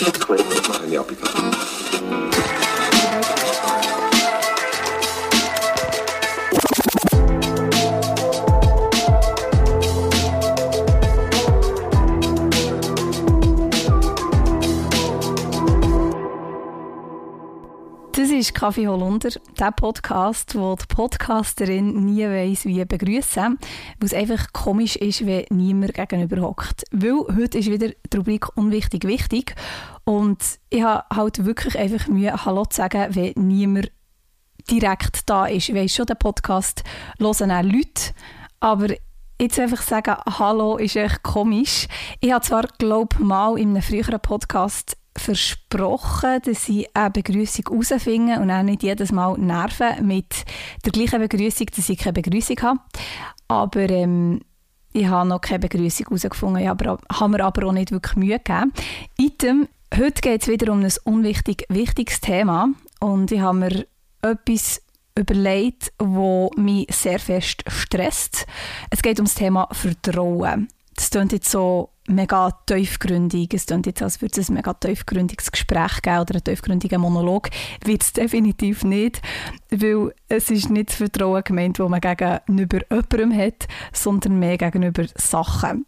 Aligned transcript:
Machen 0.00 0.90
wir 0.90 1.00
Applikation. 1.00 1.50
Ist 18.38 18.54
Kaffee 18.54 18.86
Holunder, 18.86 19.30
der 19.58 19.72
Podcast, 19.72 20.54
wo 20.54 20.76
die 20.76 20.86
Podcasterin 20.86 22.04
nie 22.04 22.24
weiss, 22.24 22.64
wie 22.66 22.84
begrüßen, 22.84 23.58
weil 23.98 24.06
es 24.06 24.14
einfach 24.14 24.52
komisch 24.52 24.94
ist, 24.94 25.26
wenn 25.26 25.44
niemand 25.50 25.94
gegenüber 25.94 26.42
hockt. 26.42 26.84
Weil 26.92 27.24
heute 27.36 27.58
ist 27.58 27.68
wieder 27.68 27.88
die 27.88 28.16
Rubrik 28.16 28.56
Unwichtig 28.56 29.04
wichtig 29.08 29.56
und 30.04 30.38
ich 30.70 30.84
habe 30.84 31.04
halt 31.12 31.44
wirklich 31.44 31.76
einfach 31.76 32.06
Mühe, 32.06 32.44
Hallo 32.44 32.64
zu 32.64 32.76
sagen, 32.76 33.08
wenn 33.16 33.32
niemand 33.34 33.90
direkt 34.70 35.28
da 35.28 35.46
ist. 35.46 35.68
Ich 35.68 35.74
weiss 35.74 35.96
schon, 35.96 36.06
den 36.06 36.16
Podcast 36.16 36.84
hören 37.18 37.50
auch 37.50 37.62
Leute, 37.64 38.12
aber 38.60 38.94
jetzt 39.40 39.58
einfach 39.58 39.82
sagen 39.82 40.14
Hallo 40.38 40.76
ist 40.76 40.94
echt 40.94 41.24
komisch. 41.24 41.88
Ich 42.20 42.30
habe 42.30 42.44
zwar, 42.44 42.68
glaube 42.78 43.20
mal 43.20 43.58
in 43.58 43.70
einem 43.70 43.82
früheren 43.82 44.20
Podcast 44.20 44.96
versprochen, 45.18 46.40
dass 46.44 46.68
ich 46.68 46.88
eine 46.94 47.10
Begrüßung 47.10 47.64
herausfinde 47.68 48.40
und 48.40 48.50
auch 48.50 48.62
nicht 48.62 48.82
jedes 48.82 49.12
Mal 49.12 49.36
nerven 49.38 50.06
mit 50.06 50.44
der 50.84 50.92
gleichen 50.92 51.20
Begrüßung, 51.20 51.66
dass 51.74 51.88
ich 51.88 51.98
keine 51.98 52.14
Begrüßung 52.14 52.60
habe. 52.62 52.80
Aber 53.48 53.88
ähm, 53.88 54.40
ich 54.92 55.06
habe 55.06 55.28
noch 55.28 55.40
keine 55.40 55.60
Begrüßung 55.60 56.06
herausgefunden, 56.06 56.62
ich 56.62 56.68
habe, 56.68 56.98
habe 57.12 57.28
mir 57.30 57.44
aber 57.44 57.66
auch 57.66 57.72
nicht 57.72 57.92
wirklich 57.92 58.16
Mühe 58.16 58.38
gegeben. 58.38 58.72
Item, 59.16 59.68
heute 59.96 60.20
geht 60.20 60.42
es 60.42 60.48
wieder 60.48 60.72
um 60.72 60.80
ein 60.80 60.92
unwichtig 61.04 61.64
wichtiges 61.68 62.20
Thema 62.20 62.68
und 63.00 63.30
ich 63.30 63.40
habe 63.40 63.58
mir 63.58 63.86
etwas 64.22 64.82
überlegt, 65.18 65.92
das 65.98 66.50
mich 66.56 66.86
sehr 66.90 67.18
fest 67.18 67.64
stresst. 67.66 68.46
Es 68.90 69.02
geht 69.02 69.18
um 69.18 69.26
das 69.26 69.34
Thema 69.34 69.68
Vertrauen. 69.72 70.68
Das 70.94 71.10
klingt 71.10 71.32
jetzt 71.32 71.50
so 71.50 71.90
mega 72.08 72.50
tiefgründig. 72.66 73.54
Es 73.54 73.66
klingt 73.66 73.86
jetzt, 73.86 74.02
als 74.02 74.20
würde 74.20 74.40
es 74.40 74.48
ein 74.48 74.54
mega 74.54 74.74
tiefgründiges 74.74 75.50
Gespräch 75.50 76.02
geben 76.02 76.20
oder 76.20 76.34
einen 76.34 76.44
tiefgründigen 76.44 77.00
Monolog. 77.00 77.48
Wird 77.84 78.02
es 78.02 78.12
definitiv 78.12 78.84
nicht, 78.84 79.22
weil 79.70 80.14
es 80.28 80.50
ist 80.50 80.70
nicht 80.70 80.90
das 80.90 80.96
Vertrauen 80.96 81.42
gemeint, 81.44 81.78
das 81.78 81.88
man 81.88 82.00
gegenüber 82.00 82.78
jemandem 82.90 83.38
hat, 83.38 83.68
sondern 83.92 84.38
mehr 84.38 84.58
gegenüber 84.58 85.06
Sachen. 85.14 85.86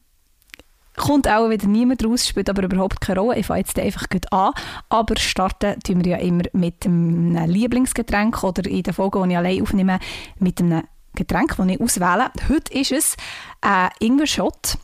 Kommt 0.96 1.28
auch 1.28 1.48
wieder 1.48 1.66
niemand 1.66 2.04
raus, 2.04 2.28
spielt 2.28 2.50
aber 2.50 2.64
überhaupt 2.64 3.00
keine 3.00 3.20
Rolle. 3.20 3.38
Ich 3.38 3.46
fange 3.46 3.60
jetzt 3.60 3.78
einfach 3.78 4.08
gut 4.10 4.30
an. 4.32 4.52
Aber 4.88 5.16
starten 5.16 5.80
tun 5.80 6.04
wir 6.04 6.12
ja 6.12 6.18
immer 6.18 6.42
mit 6.52 6.84
einem 6.84 7.36
Lieblingsgetränk 7.46 8.42
oder 8.44 8.68
in 8.68 8.82
der 8.82 8.92
Folge, 8.92 9.22
die 9.22 9.30
ich 9.30 9.36
allein 9.38 9.62
aufnehme, 9.62 9.98
mit 10.38 10.60
einem 10.60 10.82
Getränk, 11.14 11.56
das 11.56 11.66
ich 11.66 11.80
auswähle. 11.80 12.30
Heute 12.48 12.72
ist 12.74 12.92
es 12.92 13.16
ein 13.60 13.90
Ingwer-Shot. 14.00 14.76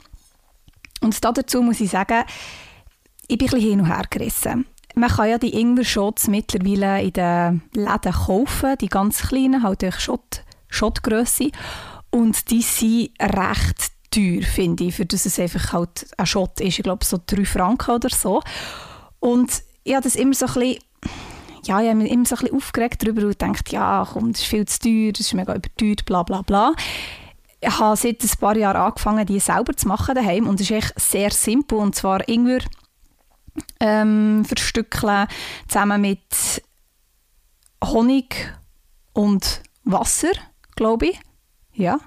Und 1.00 1.22
dazu 1.24 1.62
muss 1.62 1.80
ich 1.80 1.90
sagen, 1.90 2.24
ich 3.28 3.38
bin 3.38 3.48
ein 3.48 3.50
bisschen 3.50 3.70
hin 3.70 3.80
und 3.80 3.86
her 3.86 4.04
gerissen. 4.08 4.66
Man 4.94 5.10
kann 5.10 5.28
ja 5.28 5.38
die 5.38 5.54
Ingwer-Shots 5.54 6.28
mittlerweile 6.28 7.02
in 7.02 7.12
den 7.12 7.62
Läden 7.74 8.12
kaufen, 8.12 8.76
die 8.80 8.88
ganz 8.88 9.28
kleinen, 9.28 9.62
halt 9.62 9.82
durch 9.82 10.08
Shotgrösse. 10.70 11.50
Und 12.10 12.50
die 12.50 12.62
sind 12.62 13.10
recht 13.20 13.92
teuer, 14.10 14.42
finde 14.42 14.84
ich, 14.84 14.94
für 14.94 15.04
das 15.04 15.26
es 15.26 15.38
einfach 15.38 15.72
halt 15.72 16.06
ein 16.16 16.26
Shot 16.26 16.60
ist. 16.60 16.78
Ich 16.78 16.82
glaube, 16.82 17.04
so 17.04 17.18
3 17.24 17.44
Franken 17.44 17.96
oder 17.96 18.08
so. 18.08 18.42
Und 19.20 19.62
ich 19.84 19.94
habe 19.94 20.04
das 20.04 20.16
immer 20.16 20.34
so 20.34 20.46
ein 20.46 20.54
bisschen 20.54 20.78
ja, 21.66 21.80
ich 21.80 21.88
habe 21.88 21.98
mich 21.98 22.12
immer 22.12 22.24
so 22.24 22.36
ein 22.36 22.42
bisschen 22.42 22.56
aufgeregt 22.56 23.02
darüber 23.02 23.22
und 23.22 23.38
gedacht, 23.38 23.72
ja, 23.72 24.06
komm, 24.10 24.32
das 24.32 24.42
ist 24.42 24.46
viel 24.46 24.66
zu 24.66 24.78
teuer, 24.80 25.12
das 25.12 25.20
ist 25.26 25.34
mega 25.34 25.54
überteuert, 25.54 26.04
bla 26.04 26.22
bla 26.22 26.42
bla. 26.42 26.72
Ich 27.66 27.80
habe 27.80 27.96
seit 27.96 28.22
ein 28.22 28.30
paar 28.38 28.56
Jahren 28.56 28.76
angefangen, 28.76 29.26
die 29.26 29.40
selber 29.40 29.76
zu 29.76 29.88
machen 29.88 30.14
daheim 30.14 30.46
und 30.46 30.60
es 30.60 30.70
ist 30.70 30.76
echt 30.76 31.00
sehr 31.00 31.32
simpel 31.32 31.78
und 31.78 31.96
zwar 31.96 32.28
Ingwer 32.28 32.60
ähm, 33.80 34.44
verstückeln, 34.44 35.26
zusammen 35.66 36.00
mit 36.00 36.62
Honig 37.82 38.54
und 39.14 39.62
Wasser, 39.82 40.30
glaube 40.76 41.06
ich. 41.06 41.20
Ja, 41.72 41.98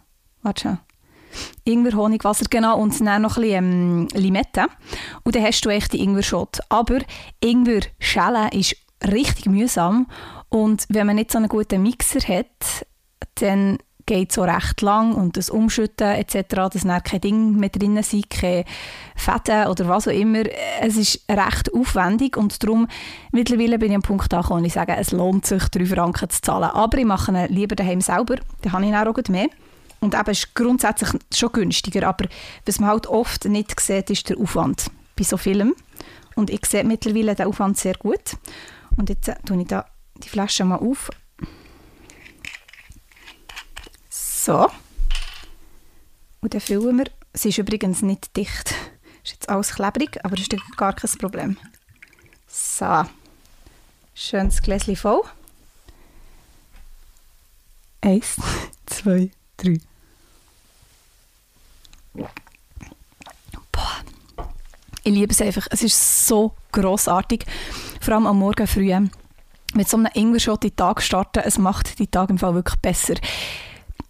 warte 0.44 0.62
schon. 0.62 0.80
Ingwer, 1.66 1.94
Honig, 1.98 2.24
Wasser, 2.24 2.46
genau, 2.50 2.80
und 2.80 2.98
dann 3.06 3.22
noch 3.22 3.36
ein 3.36 3.42
bisschen 3.42 3.64
ähm, 3.64 4.08
Limette. 4.14 4.68
Und 5.24 5.36
dann 5.36 5.44
hast 5.44 5.66
du 5.66 5.70
echt 5.70 5.92
die 5.92 6.02
Ingwer-Shot. 6.02 6.60
Aber 6.70 7.00
Ingwer-Schälen 7.42 8.50
ist 8.54 8.78
richtig 9.06 9.46
mühsam 9.48 10.08
und 10.48 10.86
wenn 10.90 11.06
man 11.06 11.18
nicht 11.18 11.32
so 11.32 11.38
einen 11.38 11.50
guten 11.50 11.84
Mixer 11.84 12.22
hat, 12.22 12.86
dann 13.36 13.78
geht 14.10 14.32
so 14.32 14.42
recht 14.42 14.82
lang 14.82 15.14
und 15.14 15.38
das 15.38 15.52
Umschütten 15.52 16.08
etc., 16.16 16.44
dass 16.50 16.82
dann 16.82 17.04
kein 17.04 17.22
Ding 17.22 17.56
mehr 17.58 17.70
drin 17.70 18.02
sind, 18.02 18.32
keine 18.32 18.66
Fäden 19.16 19.68
oder 19.68 19.88
was 19.88 20.08
auch 20.08 20.12
immer. 20.12 20.44
Es 20.82 20.98
ist 20.98 21.24
recht 21.30 21.72
aufwendig 21.72 22.36
und 22.36 22.64
darum 22.64 22.88
mittlerweile 23.32 23.78
bin 23.78 23.92
ich 23.92 23.96
am 23.96 24.02
Punkt 24.02 24.34
angekommen 24.34 24.66
ich 24.66 24.74
sage, 24.74 24.96
es 24.98 25.12
lohnt 25.12 25.46
sich, 25.46 25.64
3 25.64 25.86
Franken 25.86 26.28
zu 26.28 26.42
zahlen. 26.42 26.72
Aber 26.72 26.98
ich 26.98 27.06
mache 27.06 27.32
ihn 27.32 27.54
lieber 27.54 27.76
daheim 27.76 28.02
selber, 28.02 28.38
dann 28.64 28.72
habe 28.72 28.86
ich 28.88 28.96
auch 28.96 29.14
gut 29.14 29.30
mehr. 29.30 29.48
Und 30.00 30.16
eben 30.16 30.32
ist 30.32 30.56
grundsätzlich 30.56 31.12
schon 31.32 31.52
günstiger, 31.52 32.08
aber 32.08 32.26
was 32.66 32.80
man 32.80 32.90
halt 32.90 33.06
oft 33.06 33.46
nicht 33.46 33.80
sieht, 33.80 34.10
ist 34.10 34.28
der 34.28 34.40
Aufwand 34.40 34.88
bei 35.16 35.24
so 35.24 35.38
Filmen. 35.38 35.76
Und 36.36 36.50
ich 36.50 36.66
sehe 36.66 36.84
mittlerweile 36.84 37.36
den 37.36 37.46
Aufwand 37.46 37.78
sehr 37.78 37.96
gut. 37.96 38.38
Und 38.98 39.10
jetzt 39.10 39.32
tue 39.46 39.62
ich 39.62 39.68
da 39.68 39.86
die 40.24 40.30
Flasche 40.30 40.66
mal 40.66 40.78
auf. 40.78 41.12
So. 44.46 44.72
Und 46.40 46.54
dann 46.54 46.62
füllen 46.62 46.98
wir. 46.98 47.12
Sie 47.34 47.50
ist 47.50 47.58
übrigens 47.58 48.02
nicht 48.02 48.36
dicht. 48.38 48.74
Ist 49.24 49.34
jetzt 49.34 49.50
alles 49.50 49.76
klebrig, 49.76 50.24
aber 50.24 50.38
das 50.38 50.48
ist 50.48 50.78
gar 50.78 50.94
kein 50.94 51.12
Problem. 51.18 51.58
So. 52.48 53.04
Schönes 54.16 54.62
Gläschen 54.62 54.96
voll. 54.96 55.22
Eins, 58.02 58.38
zwei, 58.86 59.30
drei. 59.58 59.78
Boah. 63.74 64.04
Ich 65.04 65.14
liebe 65.14 65.34
es 65.34 65.42
einfach. 65.42 65.68
Es 65.70 65.84
ist 65.84 66.28
so 66.28 66.56
grossartig. 66.72 67.46
Vor 68.00 68.14
allem 68.14 68.26
am 68.26 68.40
Morgen 68.40 68.68
früh 68.68 68.98
mit 69.74 69.88
so 69.90 69.98
einem 69.98 70.10
Ingwer-Shot 70.14 70.64
in 70.64 70.70
den 70.70 70.76
Tag 70.78 71.02
starten. 71.02 71.44
Es 71.44 71.58
macht 71.58 72.00
die 72.00 72.08
Tag 72.08 72.30
im 72.30 72.38
Fall 72.38 72.56
wirklich 72.56 72.80
besser. 72.80 73.16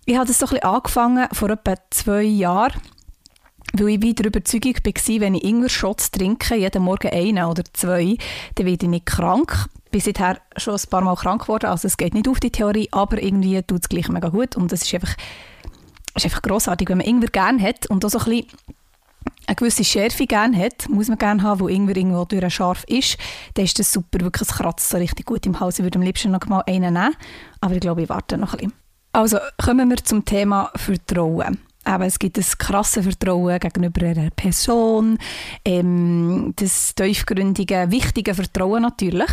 Ich 0.09 0.15
habe 0.15 0.25
das 0.25 0.39
so 0.39 0.47
ein 0.47 0.53
bisschen 0.53 0.63
angefangen 0.63 1.27
vor 1.33 1.51
etwa 1.51 1.75
zwei 1.91 2.23
Jahren, 2.23 2.73
weil 3.73 3.89
ich 3.89 4.01
wieder 4.01 4.25
Überzeugung 4.25 4.73
war, 4.73 5.19
wenn 5.19 5.35
ich 5.35 5.43
Ingwer-Shots 5.43 6.09
trinke, 6.09 6.55
jeden 6.55 6.81
Morgen 6.81 7.11
einen 7.13 7.45
oder 7.45 7.61
zwei, 7.73 8.17
dann 8.55 8.65
werde 8.65 8.87
ich 8.87 8.89
nicht 8.89 9.05
krank. 9.05 9.67
Bin 9.91 10.01
seither 10.01 10.39
schon 10.57 10.73
ein 10.73 10.89
paar 10.89 11.01
Mal 11.01 11.15
krank 11.15 11.43
geworden, 11.43 11.67
also 11.67 11.87
es 11.87 11.95
geht 11.95 12.15
nicht 12.15 12.27
auf 12.27 12.39
die 12.39 12.49
Theorie, 12.49 12.89
aber 12.91 13.21
irgendwie 13.21 13.61
tut 13.61 13.83
es 13.83 13.89
gleich 13.89 14.09
mega 14.09 14.29
gut 14.29 14.55
und 14.55 14.71
das 14.71 14.81
ist 14.81 14.91
einfach, 14.95 15.15
ist 16.15 16.25
einfach 16.25 16.41
grossartig, 16.41 16.89
wenn 16.89 16.97
man 16.97 17.05
Ingwer 17.05 17.29
gerne 17.29 17.61
hat 17.61 17.85
und 17.85 18.03
auch 18.03 18.09
so 18.09 18.17
ein 18.17 18.25
bisschen 18.25 18.47
eine 19.45 19.55
gewisse 19.57 19.83
Schärfe 19.83 20.25
gerne 20.25 20.57
hat, 20.57 20.89
muss 20.89 21.07
man 21.07 21.19
gerne 21.19 21.43
haben, 21.43 21.59
wo 21.59 21.67
Ingwer 21.67 21.97
irgendwo 21.97 22.25
durch 22.25 22.51
scharf 22.51 22.83
ist, 22.87 23.19
dann 23.53 23.65
ist 23.65 23.77
das 23.77 23.93
super, 23.93 24.21
wirklich, 24.21 24.49
es 24.49 24.57
kratzt 24.57 24.89
so 24.89 24.97
richtig 24.97 25.27
gut 25.27 25.45
im 25.45 25.59
Hals. 25.59 25.77
Ich 25.77 25.83
würde 25.83 25.99
am 25.99 26.03
liebsten 26.03 26.31
noch 26.31 26.47
mal 26.47 26.63
einen 26.65 26.95
nehmen, 26.95 27.15
aber 27.61 27.75
ich 27.75 27.79
glaube, 27.79 28.01
ich 28.01 28.09
warte 28.09 28.35
noch 28.35 28.53
ein 28.53 28.57
bisschen. 28.57 28.78
Also 29.11 29.37
kommen 29.63 29.89
wir 29.89 29.97
zum 29.97 30.23
Thema 30.23 30.71
Vertrauen. 30.75 31.59
Eben, 31.87 32.03
es 32.03 32.19
gibt 32.19 32.37
ein 32.37 32.45
krasses 32.59 33.03
Vertrauen 33.03 33.57
gegenüber 33.57 34.05
einer 34.05 34.29
Person, 34.31 35.17
ähm, 35.65 36.53
das 36.57 36.93
tiefgründige, 36.93 37.87
wichtige 37.89 38.35
Vertrauen 38.35 38.83
natürlich. 38.83 39.31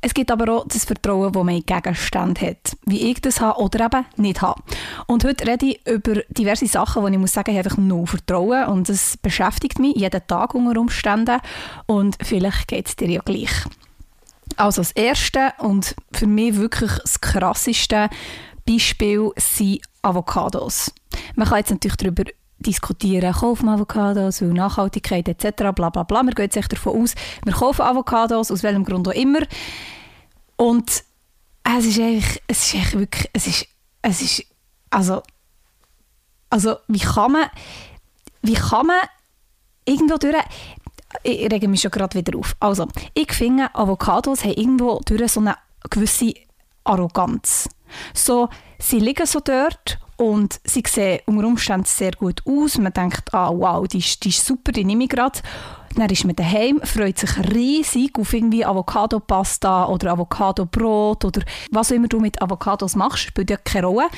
Es 0.00 0.14
gibt 0.14 0.32
aber 0.32 0.52
auch 0.52 0.66
das 0.66 0.84
Vertrauen, 0.84 1.32
das 1.32 1.44
man 1.44 1.54
in 1.54 1.64
Gegenstände 1.64 2.40
hat, 2.40 2.76
wie 2.86 3.10
ich 3.10 3.20
das 3.20 3.40
habe 3.40 3.60
oder 3.60 3.84
eben 3.84 4.06
nicht 4.16 4.42
habe. 4.42 4.62
Und 5.06 5.24
heute 5.24 5.46
rede 5.46 5.66
ich 5.66 5.86
über 5.86 6.22
diverse 6.30 6.66
Sachen, 6.66 7.02
wo 7.02 7.08
ich 7.08 7.18
muss 7.18 7.34
sagen, 7.34 7.52
ich 7.52 7.58
habe 7.58 7.68
einfach 7.68 7.78
nur 7.78 8.06
Vertrauen 8.06 8.66
und 8.68 8.88
das 8.88 9.16
beschäftigt 9.18 9.78
mich 9.78 9.94
jeden 9.94 10.26
Tag 10.26 10.54
unter 10.54 10.80
Umständen 10.80 11.38
und 11.86 12.16
vielleicht 12.22 12.66
geht 12.66 12.88
es 12.88 12.96
dir 12.96 13.10
ja 13.10 13.20
gleich. 13.20 13.52
Also 14.56 14.80
das 14.80 14.92
Erste 14.92 15.52
und 15.58 15.94
für 16.12 16.26
mich 16.26 16.56
wirklich 16.56 16.92
das 17.02 17.20
Krasseste 17.20 18.08
Beispiel 18.66 19.30
sind 19.36 19.80
Avocados. 20.02 20.92
Man 21.34 21.48
kann 21.48 21.58
jetzt 21.58 21.70
natürlich 21.70 21.96
darüber 21.96 22.24
diskutieren, 22.58 23.32
kaufen 23.32 23.68
Avocados, 23.68 24.40
weil 24.40 24.48
Nachhaltigkeit 24.48 25.28
etc. 25.28 25.72
bla 25.74 25.90
bla 25.90 26.02
bla. 26.02 26.22
Wir 26.22 26.32
gehen 26.32 26.50
jetzt 26.52 26.72
davon 26.72 27.02
aus, 27.02 27.14
wir 27.44 27.52
kaufen 27.52 27.82
Avocados, 27.82 28.50
aus 28.50 28.62
welchem 28.62 28.84
Grund 28.84 29.06
auch 29.08 29.12
immer. 29.12 29.40
Und 30.56 31.04
es 31.64 31.86
ist 31.86 31.98
eigentlich, 31.98 32.42
es 32.46 32.64
ist 32.64 32.74
eigentlich 32.74 32.98
wirklich, 32.98 33.30
es 33.32 33.46
ist, 33.46 33.66
es 34.02 34.20
ist, 34.20 34.46
also, 34.90 35.22
also 36.50 36.76
wie 36.88 37.00
kann 37.00 37.32
man, 37.32 37.46
wie 38.42 38.54
kann 38.54 38.86
man 38.86 39.00
irgendwo 39.84 40.16
durch, 40.16 40.36
ich 41.22 41.50
rege 41.50 41.68
mich 41.68 41.80
schon 41.80 41.90
gerade 41.90 42.16
wieder 42.18 42.38
auf. 42.38 42.54
Also, 42.60 42.88
ich 43.14 43.32
finde, 43.32 43.74
Avocados 43.74 44.44
haben 44.44 44.54
irgendwo 44.54 45.00
durch 45.04 45.32
so 45.32 45.40
eine 45.40 45.56
gewisse 45.90 46.34
Arroganz. 46.84 47.68
So, 48.12 48.48
sie 48.78 48.98
liegen 48.98 49.26
so 49.26 49.40
dort 49.40 49.98
und 50.16 50.60
sie 50.64 50.82
sehen 50.86 51.20
unter 51.26 51.46
Umständen 51.46 51.86
sehr 51.86 52.12
gut 52.12 52.42
aus. 52.46 52.78
Man 52.78 52.92
denkt, 52.92 53.32
ah, 53.34 53.50
wow, 53.52 53.86
die 53.86 53.98
ist, 53.98 54.24
die 54.24 54.28
ist 54.28 54.44
super, 54.44 54.72
die 54.72 54.84
nehme 54.84 55.04
ich 55.04 55.10
gerade. 55.10 55.40
Dann 55.96 56.10
ist 56.10 56.24
man 56.24 56.34
daheim, 56.34 56.80
freut 56.82 57.18
sich 57.18 57.36
riesig 57.54 58.18
auf 58.18 58.32
irgendwie 58.32 58.64
Avocado-Pasta 58.64 59.86
oder 59.86 60.12
Avocado-Brot 60.12 61.24
oder 61.24 61.42
was 61.70 61.92
auch 61.92 61.96
immer 61.96 62.08
du 62.08 62.18
mit 62.18 62.42
Avocados 62.42 62.96
machst, 62.96 63.24
spielt 63.24 63.50
ja 63.50 63.56
keine 63.56 63.86
Rolle. 63.86 64.08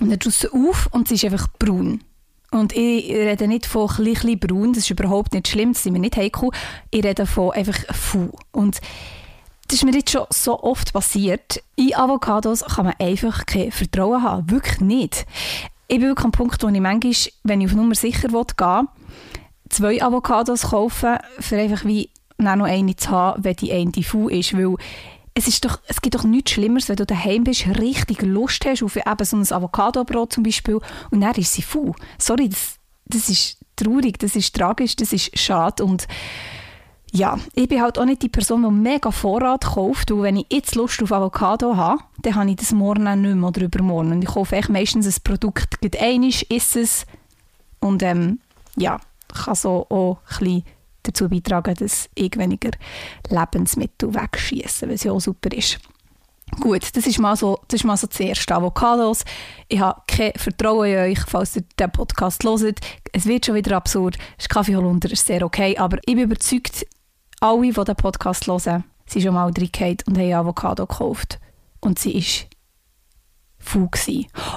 Und 0.00 0.10
dann 0.10 0.20
tust 0.20 0.44
du 0.44 0.68
auf 0.68 0.88
und 0.92 1.08
sie 1.08 1.14
ist 1.14 1.24
einfach 1.24 1.48
braun. 1.58 2.04
Und 2.50 2.72
ich 2.74 3.10
rede 3.10 3.46
nicht 3.46 3.66
von 3.66 3.90
ein 3.98 4.38
braun, 4.38 4.72
das 4.72 4.84
ist 4.84 4.90
überhaupt 4.90 5.34
nicht 5.34 5.48
schlimm, 5.48 5.72
das 5.72 5.82
sind 5.82 5.94
wir 5.94 6.00
nicht 6.00 6.16
heikel. 6.16 6.50
Ich 6.90 7.04
rede 7.04 7.26
von 7.26 7.50
einfach 7.50 7.78
fu. 7.94 8.30
Und 8.52 8.80
das 9.68 9.78
ist 9.78 9.84
mir 9.84 9.94
jetzt 9.94 10.10
schon 10.10 10.26
so 10.30 10.62
oft 10.62 10.92
passiert. 10.94 11.62
In 11.76 11.94
Avocados 11.94 12.64
kann 12.64 12.86
man 12.86 12.94
einfach 12.98 13.44
kein 13.44 13.70
Vertrauen 13.70 14.22
haben. 14.22 14.50
Wirklich 14.50 14.80
nicht. 14.80 15.26
Ich 15.88 15.98
bin 15.98 16.08
wirklich 16.08 16.24
am 16.24 16.32
Punkt, 16.32 16.62
wo 16.62 16.68
ich 16.68 16.80
manchmal, 16.80 17.32
wenn 17.44 17.60
ich 17.60 17.68
auf 17.68 17.74
Nummer 17.74 17.94
sicher 17.94 18.32
will, 18.32 18.44
gehe, 18.56 18.88
zwei 19.68 20.02
Avocados 20.02 20.70
kaufen, 20.70 21.18
für 21.38 21.58
einfach 21.58 21.84
wie 21.84 22.10
noch 22.38 22.64
eine 22.64 22.96
zu 22.96 23.10
haben, 23.10 23.44
wenn 23.44 23.56
die 23.56 23.72
eine 23.72 24.02
fu 24.02 24.28
ist. 24.28 24.56
Weil 24.56 24.76
es, 25.34 25.48
ist 25.48 25.64
doch, 25.64 25.80
es 25.86 26.00
gibt 26.00 26.14
doch 26.14 26.24
nichts 26.24 26.52
Schlimmeres, 26.52 26.88
wenn 26.88 26.96
du 26.96 27.04
daheim 27.04 27.44
bist, 27.44 27.66
richtig 27.66 28.22
Lust 28.22 28.64
hast 28.64 28.82
auf 28.82 28.96
eben 28.96 29.24
so 29.24 29.36
ein 29.36 29.52
Avocado-Brot 29.52 30.32
zum 30.32 30.44
Beispiel 30.44 30.80
und 31.10 31.20
dann 31.20 31.34
ist 31.34 31.52
sie 31.52 31.62
fu. 31.62 31.94
Sorry, 32.18 32.48
das, 32.48 32.76
das 33.04 33.28
ist 33.28 33.58
traurig, 33.76 34.18
das 34.18 34.34
ist 34.34 34.54
tragisch, 34.54 34.96
das 34.96 35.12
ist 35.12 35.38
schade 35.38 35.84
und 35.84 36.08
ja, 37.12 37.38
ich 37.54 37.68
bin 37.68 37.80
halt 37.80 37.98
auch 37.98 38.04
nicht 38.04 38.22
die 38.22 38.28
Person, 38.28 38.62
die 38.62 38.70
mega 38.70 39.10
Vorrat 39.10 39.64
kauft, 39.64 40.10
weil 40.10 40.22
wenn 40.22 40.36
ich 40.36 40.46
jetzt 40.50 40.74
Lust 40.74 41.02
auf 41.02 41.12
Avocado 41.12 41.76
habe, 41.76 42.02
dann 42.22 42.34
habe 42.34 42.50
ich 42.50 42.56
das 42.56 42.72
morgen 42.72 43.08
auch 43.08 43.16
nicht 43.16 43.34
mehr 43.34 43.48
oder 43.48 43.62
übermorgen. 43.62 44.12
Und 44.12 44.22
ich 44.22 44.28
kaufe 44.28 44.56
echt 44.56 44.68
meistens 44.68 45.06
ein 45.06 45.22
Produkt, 45.24 45.80
geht 45.80 46.00
einisch, 46.00 46.42
ist 46.50 46.76
es 46.76 47.06
und 47.80 48.02
ähm, 48.02 48.40
ja, 48.76 49.00
kann 49.28 49.54
so 49.54 49.86
auch 49.88 50.18
ein 50.18 50.38
bisschen 50.38 50.64
dazu 51.02 51.28
beitragen, 51.28 51.74
dass 51.74 52.10
ich 52.14 52.36
weniger 52.36 52.70
Lebensmittel 53.28 54.14
wegschieße, 54.14 54.88
was 54.88 55.04
ja 55.04 55.12
auch 55.12 55.20
super 55.20 55.52
ist. 55.52 55.78
Gut, 56.60 56.96
das 56.96 57.06
ist 57.06 57.18
mal 57.18 57.36
so 57.36 57.60
das, 57.68 57.80
ist 57.80 57.84
mal 57.84 57.96
so 57.96 58.06
das 58.06 58.48
Avocados. 58.48 59.24
Ich 59.68 59.80
habe 59.80 60.00
kein 60.06 60.32
Vertrauen 60.34 60.88
in 60.88 60.98
euch, 60.98 61.20
falls 61.26 61.56
ihr 61.56 61.64
den 61.78 61.90
Podcast 61.90 62.42
hört. 62.42 62.80
Es 63.12 63.26
wird 63.26 63.46
schon 63.46 63.54
wieder 63.54 63.76
absurd. 63.76 64.16
Es 64.38 64.44
ist 64.44 64.48
Kaffee 64.48 64.74
Holunder, 64.74 65.10
ist 65.12 65.26
sehr 65.26 65.42
okay. 65.42 65.76
Aber 65.76 65.98
ich 65.98 66.14
bin 66.14 66.24
überzeugt, 66.24 66.86
alle, 67.40 67.72
die 67.72 67.84
den 67.84 67.96
Podcast 67.96 68.46
hören, 68.46 68.84
sind 69.06 69.22
schon 69.22 69.34
mal 69.34 69.46
reingehauen 69.46 69.98
und 70.06 70.18
haben 70.18 70.32
Avocado 70.32 70.86
gekauft. 70.86 71.38
Und 71.80 71.98
sie 71.98 72.18
ist 72.18 72.46
faul 73.58 73.88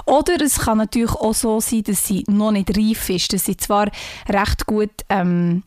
Oder 0.06 0.40
es 0.40 0.60
kann 0.60 0.78
natürlich 0.78 1.12
auch 1.12 1.34
so 1.34 1.60
sein, 1.60 1.82
dass 1.84 2.06
sie 2.06 2.24
noch 2.28 2.52
nicht 2.52 2.76
reif 2.76 3.08
ist, 3.10 3.32
dass 3.32 3.44
sie 3.44 3.56
zwar 3.56 3.90
recht 4.28 4.66
gut 4.66 4.90
ähm, 5.08 5.62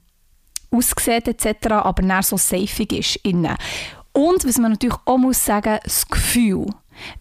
aussieht 0.72 1.28
etc., 1.28 1.72
aber 1.72 2.02
nicht 2.04 2.24
so 2.26 2.38
safe 2.38 2.84
ist 2.84 3.16
innen. 3.18 3.56
Und 4.12 4.46
was 4.46 4.58
man 4.58 4.72
natürlich 4.72 4.98
auch 5.06 5.18
muss 5.18 5.44
sagen, 5.44 5.80
das 5.84 6.08
Gefühl, 6.08 6.68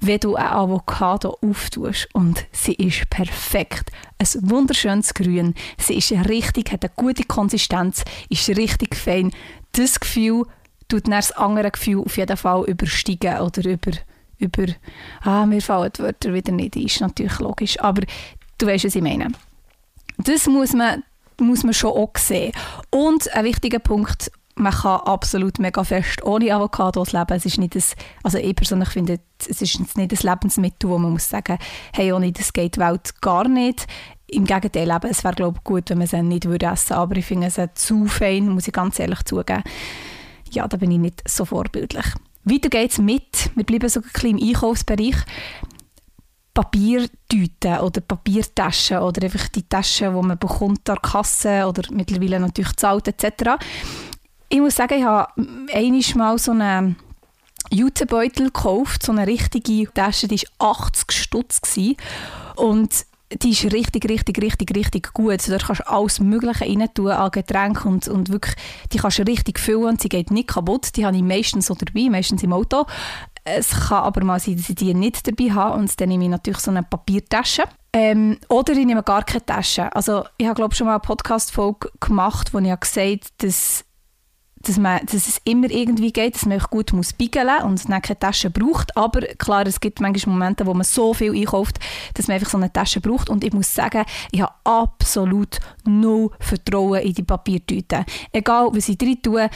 wenn 0.00 0.20
du 0.20 0.37
eine 0.37 0.52
Avocado 0.52 1.37
auftust 1.43 2.08
und 2.12 2.46
sie 2.52 2.75
ist 2.75 3.11
perfekt. 3.11 3.91
Ein 4.19 4.50
wunderschönes 4.50 5.12
Grün. 5.14 5.55
Sie 5.76 5.94
ist 5.94 6.12
richtig, 6.12 6.70
hat 6.70 6.85
eine 6.85 6.93
gute 6.94 7.25
Konsistenz, 7.25 8.05
ist 8.29 8.49
richtig 8.50 8.94
fein. 8.94 9.32
Das 9.74 10.00
Gefühl 10.00 10.44
tut 10.88 11.06
dann 11.06 11.12
das 11.12 11.32
andere 11.32 11.70
Gefühl 11.70 12.02
auf 12.04 12.16
jeden 12.16 12.36
Fall 12.36 12.64
übersteigen 12.64 13.38
oder 13.38 13.64
über, 13.68 13.92
über 14.38 14.66
ah, 15.22 15.46
mir 15.46 15.60
fallen 15.60 15.92
die 15.96 16.02
Wörter 16.02 16.32
wieder 16.32 16.52
nicht 16.52 16.76
ein, 16.76 16.82
ist 16.82 17.00
natürlich 17.00 17.38
logisch, 17.38 17.80
aber 17.80 18.02
du 18.58 18.66
weißt, 18.66 18.84
was 18.84 18.94
ich 18.94 19.02
meine. 19.02 19.28
Das 20.18 20.46
muss 20.46 20.72
man, 20.72 21.02
muss 21.40 21.64
man 21.64 21.74
schon 21.74 21.90
auch 21.90 22.16
sehen. 22.16 22.52
Und 22.90 23.32
ein 23.34 23.44
wichtiger 23.44 23.80
Punkt, 23.80 24.30
man 24.56 24.72
kann 24.72 25.00
absolut 25.00 25.58
mega 25.58 25.82
fest 25.82 26.22
ohne 26.22 26.54
Avocados 26.54 27.12
leben. 27.12 27.32
Es 27.34 27.44
ist 27.44 27.58
nicht 27.58 27.74
das, 27.74 27.96
also 28.22 28.38
ich 28.38 28.54
persönlich 28.54 28.90
finde, 28.90 29.18
es 29.48 29.60
ist 29.60 29.96
nicht 29.96 30.12
das 30.12 30.22
Lebensmittel, 30.22 30.88
wo 30.88 30.98
man 30.98 31.12
muss 31.12 31.28
sagen, 31.28 31.58
hey, 31.92 32.12
ohne 32.12 32.30
das 32.30 32.52
geht 32.52 32.76
die 32.76 32.80
Welt 32.80 33.20
gar 33.20 33.48
nicht. 33.48 33.86
Im 34.26 34.44
Gegenteil, 34.44 34.90
eben, 34.90 35.10
es 35.10 35.22
wäre 35.22 35.34
glaube 35.34 35.60
gut, 35.62 35.90
wenn 35.90 35.98
man 35.98 36.06
es 36.06 36.12
nicht 36.12 36.46
würde 36.46 36.66
essen 36.66 36.94
aber 36.94 37.16
ich 37.16 37.26
finde 37.26 37.46
es 37.46 37.60
zu 37.74 38.06
fein, 38.06 38.48
muss 38.48 38.66
ich 38.66 38.72
ganz 38.72 38.98
ehrlich 38.98 39.22
zugeben. 39.24 39.62
Ja, 40.50 40.66
da 40.66 40.76
bin 40.76 40.90
ich 40.90 40.98
nicht 40.98 41.22
so 41.28 41.44
vorbildlich. 41.44 42.06
Weiter 42.44 42.68
geht 42.68 42.92
es 42.92 42.98
mit, 42.98 43.50
wir 43.54 43.64
bleiben 43.64 43.88
so 43.88 44.00
ein 44.00 44.10
bisschen 44.10 44.38
im 44.38 44.48
Einkaufsbereich, 44.48 45.16
Papiertüten 46.52 47.78
oder 47.78 48.00
Papiertaschen 48.00 48.98
oder 48.98 49.24
einfach 49.24 49.48
die 49.48 49.68
Taschen, 49.68 50.14
die 50.14 50.26
man 50.26 50.38
bekommt 50.38 50.88
an 50.88 50.96
der 51.02 51.10
Kasse 51.10 51.66
oder 51.66 51.82
mittlerweile 51.90 52.38
natürlich 52.38 52.76
zahlt 52.76 53.08
etc 53.08 53.56
ich 54.54 54.60
muss 54.60 54.76
sagen, 54.76 54.98
ich 54.98 55.04
habe 55.04 55.32
einmal 55.72 56.02
mal 56.14 56.38
so 56.38 56.52
einen 56.52 56.94
Jutebeutel 57.70 58.46
gekauft, 58.46 59.02
so 59.02 59.10
eine 59.10 59.26
richtige 59.26 59.92
Tasche, 59.92 60.28
die 60.28 60.40
war 60.58 60.70
80 60.76 61.10
Stutz. 61.10 61.60
Und 62.54 63.06
die 63.32 63.50
ist 63.50 63.64
richtig, 63.72 64.08
richtig, 64.08 64.42
richtig, 64.42 64.76
richtig 64.76 65.12
gut. 65.12 65.32
Also 65.32 65.50
dort 65.50 65.64
kannst 65.64 65.82
du 65.82 65.90
alles 65.90 66.20
Mögliche 66.20 66.64
rein 66.64 66.88
tun 66.94 67.10
an 67.10 67.30
Getränken 67.30 67.92
und, 67.92 68.08
und 68.08 68.28
wirklich, 68.30 68.54
die 68.92 68.98
kannst 68.98 69.18
du 69.18 69.22
richtig 69.22 69.58
füllen 69.58 69.84
und 69.84 70.00
sie 70.00 70.08
geht 70.08 70.30
nicht 70.30 70.48
kaputt. 70.48 70.96
Die 70.96 71.06
habe 71.06 71.16
ich 71.16 71.22
meistens 71.22 71.66
so 71.66 71.74
dabei, 71.74 72.10
meistens 72.10 72.42
im 72.42 72.52
Auto. 72.52 72.86
Es 73.44 73.70
kann 73.70 74.04
aber 74.04 74.24
mal 74.24 74.40
sein, 74.40 74.56
dass 74.56 74.70
ich 74.70 74.76
die 74.76 74.94
nicht 74.94 75.26
dabei 75.26 75.52
habe 75.52 75.78
und 75.78 76.00
dann 76.00 76.08
nehme 76.08 76.24
ich 76.24 76.30
natürlich 76.30 76.60
so 76.60 76.70
eine 76.70 76.82
Papiertasche. 76.82 77.64
Ähm, 77.92 78.38
oder 78.48 78.72
ich 78.72 78.86
nehme 78.86 79.02
gar 79.02 79.22
keine 79.22 79.44
Tasche. 79.44 79.94
Also 79.94 80.24
ich 80.38 80.46
habe 80.46 80.56
glaube 80.56 80.74
schon 80.74 80.86
mal 80.86 80.94
eine 80.94 81.00
Podcast-Folge 81.00 81.90
gemacht, 82.00 82.52
wo 82.52 82.58
ich 82.58 82.80
gesagt 82.80 82.98
habe, 82.98 83.20
dass 83.38 83.84
dass, 84.64 84.78
man, 84.78 85.00
dass 85.06 85.28
es 85.28 85.40
immer 85.44 85.70
irgendwie 85.70 86.12
geht, 86.12 86.34
dass 86.34 86.46
man 86.46 86.58
gut 86.58 86.93
muss 86.93 87.12
biegeln 87.12 87.62
und 87.62 87.88
dann 87.88 88.02
keine 88.02 88.19
Tasche 88.19 88.50
braucht. 88.50 88.96
Aber 88.96 89.20
klar, 89.20 89.66
es 89.66 89.81
gibt 89.81 90.00
manchmal 90.00 90.34
Momente, 90.34 90.66
wo 90.66 90.75
man 90.75 90.84
so 90.84 91.14
viel 91.14 91.34
einkauft, 91.34 91.78
dass 92.14 92.28
man 92.28 92.37
einfach 92.37 92.50
so 92.50 92.58
eine 92.58 92.72
Tasche 92.72 93.00
braucht. 93.00 93.28
Und 93.31 93.44
ich 93.44 93.52
muss 93.52 93.75
sagen, 93.75 94.05
ich 94.32 94.40
habe 94.40 94.55
absolut 94.64 95.58
null 95.84 96.31
Vertrauen 96.40 97.00
in 97.02 97.14
die 97.14 97.22
Papiertüten. 97.22 98.05
Egal, 98.32 98.69
was 98.72 98.88
ich 98.88 98.99
drin 98.99 99.20
tue, 99.22 99.49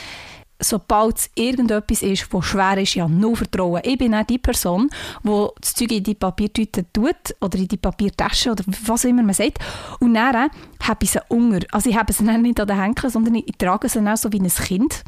sobald 0.61 1.19
es 1.19 1.31
irgendetwas 1.35 2.03
ist, 2.03 2.27
das 2.33 2.45
schwer 2.45 2.79
ist, 2.79 2.95
ja, 2.95 3.07
null 3.07 3.37
Vertrauen. 3.37 3.81
Ich 3.85 3.99
bin 3.99 4.15
auch 4.15 4.25
die 4.25 4.39
Person, 4.39 4.91
die 5.23 5.47
das 5.61 5.75
Zeug 5.75 5.93
in 5.93 6.03
die 6.03 6.15
Papiertüte 6.15 6.85
tut 6.93 7.35
oder 7.41 7.59
in 7.59 7.69
die 7.69 7.77
Papiertasche 7.77 8.51
oder 8.53 8.65
was 8.85 9.05
auch 9.05 9.09
immer 9.09 9.23
man 9.23 9.35
sagt. 9.35 9.59
Und 10.01 10.15
dann 10.15 10.51
habe 10.83 11.05
ich 11.05 11.11
sie 11.11 11.21
unter. 11.29 11.67
Also 11.73 11.91
ich 11.91 11.97
habe 11.97 12.13
sie 12.13 12.25
nicht 12.25 12.61
an 12.61 12.67
den 12.67 12.81
Händen, 12.81 13.11
sondern 13.11 13.35
ich 13.37 13.57
trage 13.57 13.89
sie 13.89 14.03
dann 14.03 14.17
so 14.17 14.33
wie 14.33 14.41
ein 14.41 14.49
Kind. 14.49 15.05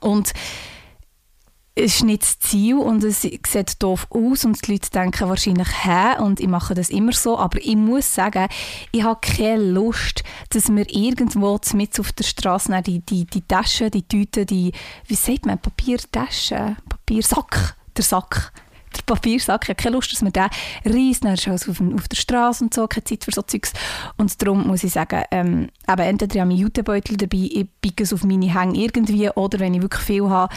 Und 0.00 0.32
ist 1.78 2.02
nicht 2.02 2.22
das 2.22 2.38
Ziel 2.40 2.76
und 2.76 3.04
es 3.04 3.22
sieht 3.22 3.82
doof 3.82 4.06
aus 4.10 4.44
und 4.44 4.66
die 4.66 4.72
Leute 4.72 4.90
denken 4.90 5.28
wahrscheinlich, 5.28 5.68
hä, 5.84 6.20
und 6.20 6.40
ich 6.40 6.48
mache 6.48 6.74
das 6.74 6.90
immer 6.90 7.12
so, 7.12 7.38
aber 7.38 7.58
ich 7.58 7.76
muss 7.76 8.14
sagen, 8.14 8.48
ich 8.90 9.04
habe 9.04 9.20
keine 9.20 9.62
Lust, 9.62 10.24
dass 10.50 10.68
mir 10.68 10.86
irgendwo 10.88 11.58
mit 11.74 11.98
auf 12.00 12.12
der 12.12 12.24
Straße 12.24 12.82
die, 12.82 13.00
die, 13.00 13.24
die 13.24 13.42
Taschen, 13.42 13.90
die 13.90 14.02
Tüten, 14.02 14.46
die, 14.46 14.72
wie 15.06 15.14
sagt 15.14 15.46
man, 15.46 15.58
Papiertaschen, 15.58 16.76
Papiersack, 16.88 17.76
der 17.96 18.04
Sack, 18.04 18.52
der 18.96 19.02
Papiersack, 19.02 19.64
ich 19.64 19.68
habe 19.68 19.82
keine 19.82 19.96
Lust, 19.96 20.12
dass 20.12 20.22
man 20.22 20.32
den 20.32 20.48
reißt, 20.84 21.24
dann 21.24 21.34
ist 21.34 21.46
es 21.46 21.68
auf, 21.68 21.80
auf 21.80 22.08
der 22.08 22.16
Straße 22.16 22.64
und 22.64 22.74
so, 22.74 22.88
keine 22.88 23.04
Zeit 23.04 23.24
für 23.24 23.30
so 23.30 23.42
Zeugs. 23.42 23.72
Und 24.16 24.40
darum 24.42 24.66
muss 24.66 24.84
ich 24.84 24.92
sagen, 24.92 25.22
ähm, 25.30 25.68
eben 25.88 26.02
entweder 26.02 26.40
habe 26.40 26.52
ich 26.52 26.60
Jutebeutel 26.60 27.16
dabei, 27.16 27.48
ich 27.50 27.68
biege 27.80 28.02
es 28.02 28.12
auf 28.12 28.24
meine 28.24 28.52
Hänge 28.52 28.78
irgendwie, 28.78 29.30
oder 29.30 29.60
wenn 29.60 29.74
ich 29.74 29.82
wirklich 29.82 30.02
viel 30.02 30.28
habe, 30.28 30.52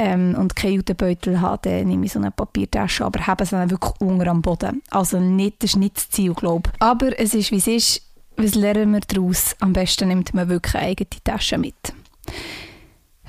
ähm, 0.00 0.34
und 0.34 0.56
keinen 0.56 0.76
Jutebeutel 0.76 1.42
habe, 1.42 1.68
dann 1.68 1.86
nehme 1.86 2.06
ich 2.06 2.12
so 2.12 2.18
eine 2.18 2.30
Papiertasche, 2.30 3.04
aber 3.04 3.26
habe 3.26 3.44
sie 3.44 3.50
dann 3.50 3.70
wirklich 3.70 3.92
unter 4.00 4.28
am 4.28 4.40
Boden. 4.40 4.82
Also 4.88 5.20
nicht, 5.20 5.62
das 5.62 5.72
ist 5.72 5.76
nicht 5.76 5.96
das 5.98 6.08
Ziel, 6.08 6.32
glaube 6.32 6.70
ich. 6.72 6.82
Aber 6.82 7.18
es 7.20 7.34
ist, 7.34 7.50
wie 7.50 7.56
es 7.56 7.66
ist. 7.66 8.02
Was 8.36 8.54
lernen 8.54 8.94
wir 8.94 9.00
daraus? 9.00 9.54
Am 9.60 9.74
besten 9.74 10.08
nimmt 10.08 10.32
man 10.32 10.48
wirklich 10.48 10.74
eine 10.74 10.86
eigene 10.86 11.10
Tasche 11.22 11.58
mit. 11.58 11.92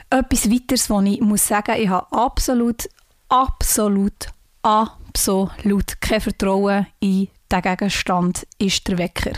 Etwas 0.09 0.49
weiteres, 0.49 0.89
was 0.89 1.03
ich 1.03 1.19
muss 1.19 1.45
sagen, 1.45 1.75
ich 1.77 1.89
habe 1.89 2.07
absolut, 2.11 2.87
absolut, 3.27 4.29
absolut 4.61 5.99
kein 5.99 6.21
Vertrauen 6.21 6.87
in 7.01 7.27
der 7.51 7.61
Gegenstand 7.61 8.47
ist 8.59 8.87
der 8.87 8.97
Wecker. 8.97 9.33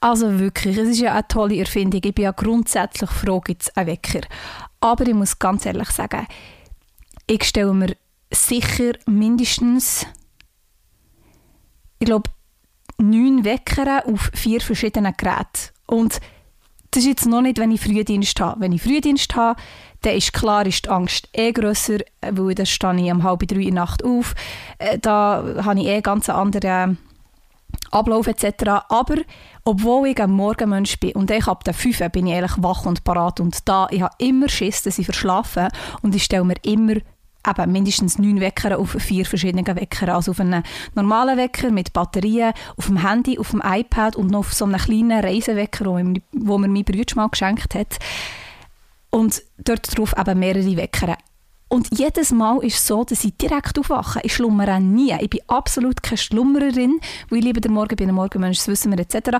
Also 0.00 0.40
wirklich, 0.40 0.76
es 0.76 0.88
ist 0.88 1.00
ja 1.00 1.12
eine 1.12 1.28
tolle 1.28 1.58
Erfindung. 1.58 2.00
Ich 2.02 2.14
bin 2.14 2.24
ja 2.24 2.32
grundsätzlich 2.32 3.10
froh, 3.10 3.40
gibt 3.40 3.62
es 3.62 3.76
einen 3.76 3.86
Wecker. 3.86 4.22
Aber 4.80 5.06
ich 5.06 5.14
muss 5.14 5.38
ganz 5.38 5.64
ehrlich 5.64 5.90
sagen, 5.90 6.26
ich 7.26 7.44
stelle 7.44 7.72
mir 7.72 7.96
sicher 8.30 8.92
mindestens, 9.06 10.06
ich 11.98 12.06
glaube, 12.06 12.30
neun 12.98 13.44
Wecker 13.44 14.04
auf 14.06 14.30
vier 14.34 14.60
verschiedenen 14.60 15.14
Geräten. 15.16 15.70
Und 15.86 16.20
das 16.90 17.02
ist 17.02 17.08
jetzt 17.08 17.26
noch 17.26 17.40
nicht, 17.40 17.58
wenn 17.58 17.72
ich 17.72 17.80
Frühdienst 17.80 18.38
habe. 18.40 18.60
Wenn 18.60 18.72
ich 18.72 18.82
Frühdienst 18.82 19.34
habe, 19.34 19.60
dann 20.02 20.16
ist 20.16 20.32
klar, 20.32 20.66
ist 20.66 20.84
die 20.84 20.90
Angst 20.90 21.28
eh 21.32 21.52
grösser, 21.52 21.98
weil 22.20 22.54
dann 22.54 22.66
stehe 22.66 22.96
ich 22.96 23.12
um 23.12 23.22
halb 23.22 23.40
drei 23.48 23.56
in 23.56 23.74
der 23.74 23.84
Nacht 23.84 24.04
auf. 24.04 24.34
Äh, 24.78 24.98
da 24.98 25.42
habe 25.64 25.80
ich 25.80 25.86
eh 25.86 26.00
ganz 26.02 26.28
andere 26.28 26.96
Ablauf 27.90 28.26
etc. 28.26 28.84
Aber 28.88 29.16
obwohl 29.64 30.08
ich 30.08 30.20
ein 30.20 30.30
Morgenmensch 30.30 30.98
bin 31.00 31.12
und 31.12 31.30
ich 31.30 31.46
ab 31.46 31.64
der 31.64 31.74
5 31.74 32.10
bin 32.12 32.26
ich 32.26 32.34
eigentlich 32.34 32.62
wach 32.62 32.84
und 32.86 33.04
parat 33.04 33.40
und 33.40 33.66
da, 33.68 33.88
ich 33.90 34.02
habe 34.02 34.14
immer 34.18 34.48
Schiss, 34.48 34.82
dass 34.82 34.98
ich 34.98 35.06
verschlafe 35.06 35.68
und 36.02 36.14
ich 36.14 36.24
stelle 36.24 36.44
mir 36.44 36.56
immer 36.62 36.96
eben 37.48 37.72
mindestens 37.72 38.18
neun 38.18 38.40
Wecker 38.40 38.78
auf 38.78 38.90
vier 38.90 39.26
verschiedenen 39.26 39.66
Wecker. 39.66 40.14
Also 40.14 40.32
auf 40.32 40.40
einen 40.40 40.62
normalen 40.94 41.36
Wecker 41.36 41.70
mit 41.70 41.92
Batterien, 41.92 42.52
auf 42.76 42.86
dem 42.86 43.06
Handy, 43.06 43.38
auf 43.38 43.50
dem 43.50 43.62
iPad 43.64 44.16
und 44.16 44.30
noch 44.30 44.40
auf 44.40 44.52
so 44.52 44.64
einem 44.64 44.78
kleinen 44.78 45.24
Reisewecker, 45.24 45.86
wo 45.86 46.58
mir 46.58 46.68
mein 46.68 46.84
Bruder 46.84 47.14
mal 47.16 47.28
geschenkt 47.28 47.74
hat. 47.74 47.98
Und 49.10 49.42
dort 49.58 49.96
drauf 49.96 50.14
eben 50.18 50.38
mehrere 50.38 50.76
Wecker. 50.76 51.16
Und 51.68 51.88
jedes 51.98 52.30
Mal 52.30 52.62
ist 52.62 52.78
es 52.78 52.86
so, 52.86 53.04
dass 53.04 53.24
ich 53.24 53.36
direkt 53.36 53.78
aufwache. 53.78 54.20
Ich 54.22 54.34
schlummere 54.34 54.80
nie. 54.80 55.12
Ich 55.20 55.30
bin 55.30 55.40
absolut 55.48 56.02
keine 56.02 56.18
Schlummererin, 56.18 57.00
weil 57.28 57.38
ich 57.38 57.44
lieber 57.44 57.60
der 57.60 57.70
Morgen 57.70 57.96
bin, 57.96 58.08
ein 58.08 58.14
Morgenmensch, 58.14 58.58
das 58.58 58.68
wissen 58.68 58.92
wir 58.92 58.98
etc. 59.00 59.38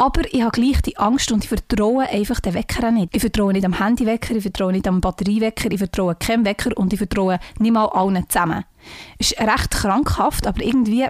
Aber 0.00 0.22
ich 0.32 0.40
habe 0.40 0.58
gleich 0.58 0.80
die 0.80 0.96
Angst 0.96 1.30
und 1.30 1.44
ich 1.44 1.50
vertraue 1.50 2.08
einfach 2.08 2.40
den 2.40 2.54
Wecker 2.54 2.90
nicht. 2.90 3.14
Ich 3.14 3.20
vertraue 3.20 3.52
nicht 3.52 3.66
am 3.66 3.78
Handywecker, 3.78 4.34
ich 4.34 4.40
vertraue 4.40 4.72
nicht 4.72 4.88
am 4.88 5.02
Batteriewecker, 5.02 5.70
ich 5.70 5.76
vertraue 5.76 6.14
keinem 6.14 6.46
Wecker 6.46 6.74
und 6.74 6.94
ich 6.94 6.98
vertraue 6.98 7.38
nicht 7.58 7.70
mal 7.70 7.84
allen 7.84 8.26
zusammen. 8.26 8.64
Es 9.18 9.32
ist 9.32 9.40
recht 9.40 9.70
krankhaft, 9.70 10.46
aber 10.46 10.62
irgendwie 10.64 11.06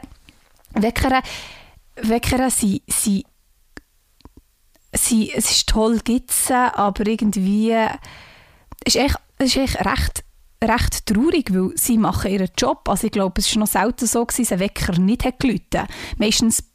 Wecker, 0.72 1.22
Wecker 2.02 2.50
sind, 2.50 2.82
sind, 2.88 3.26
sind, 4.92 5.30
es 5.36 5.50
ist 5.52 5.68
toll, 5.68 6.00
gibt 6.02 6.32
es 6.32 6.50
aber 6.50 7.06
irgendwie 7.06 7.76
ist 8.84 8.96
echt, 8.96 9.20
ist 9.38 9.56
echt 9.56 9.86
recht 9.86 10.24
recht 10.62 11.06
traurig, 11.06 11.54
weil 11.54 11.70
sie 11.76 11.96
machen 11.96 12.32
ihren 12.32 12.50
Job. 12.58 12.88
Also 12.88 13.06
ich 13.06 13.12
glaube, 13.12 13.40
es 13.40 13.54
war 13.54 13.60
noch 13.60 13.66
selten 13.68 14.06
so, 14.06 14.24
dass 14.24 14.52
ein 14.52 14.58
Wecker 14.58 14.98
nicht 14.98 15.24
hat 15.24 15.42
Meistens 16.18 16.69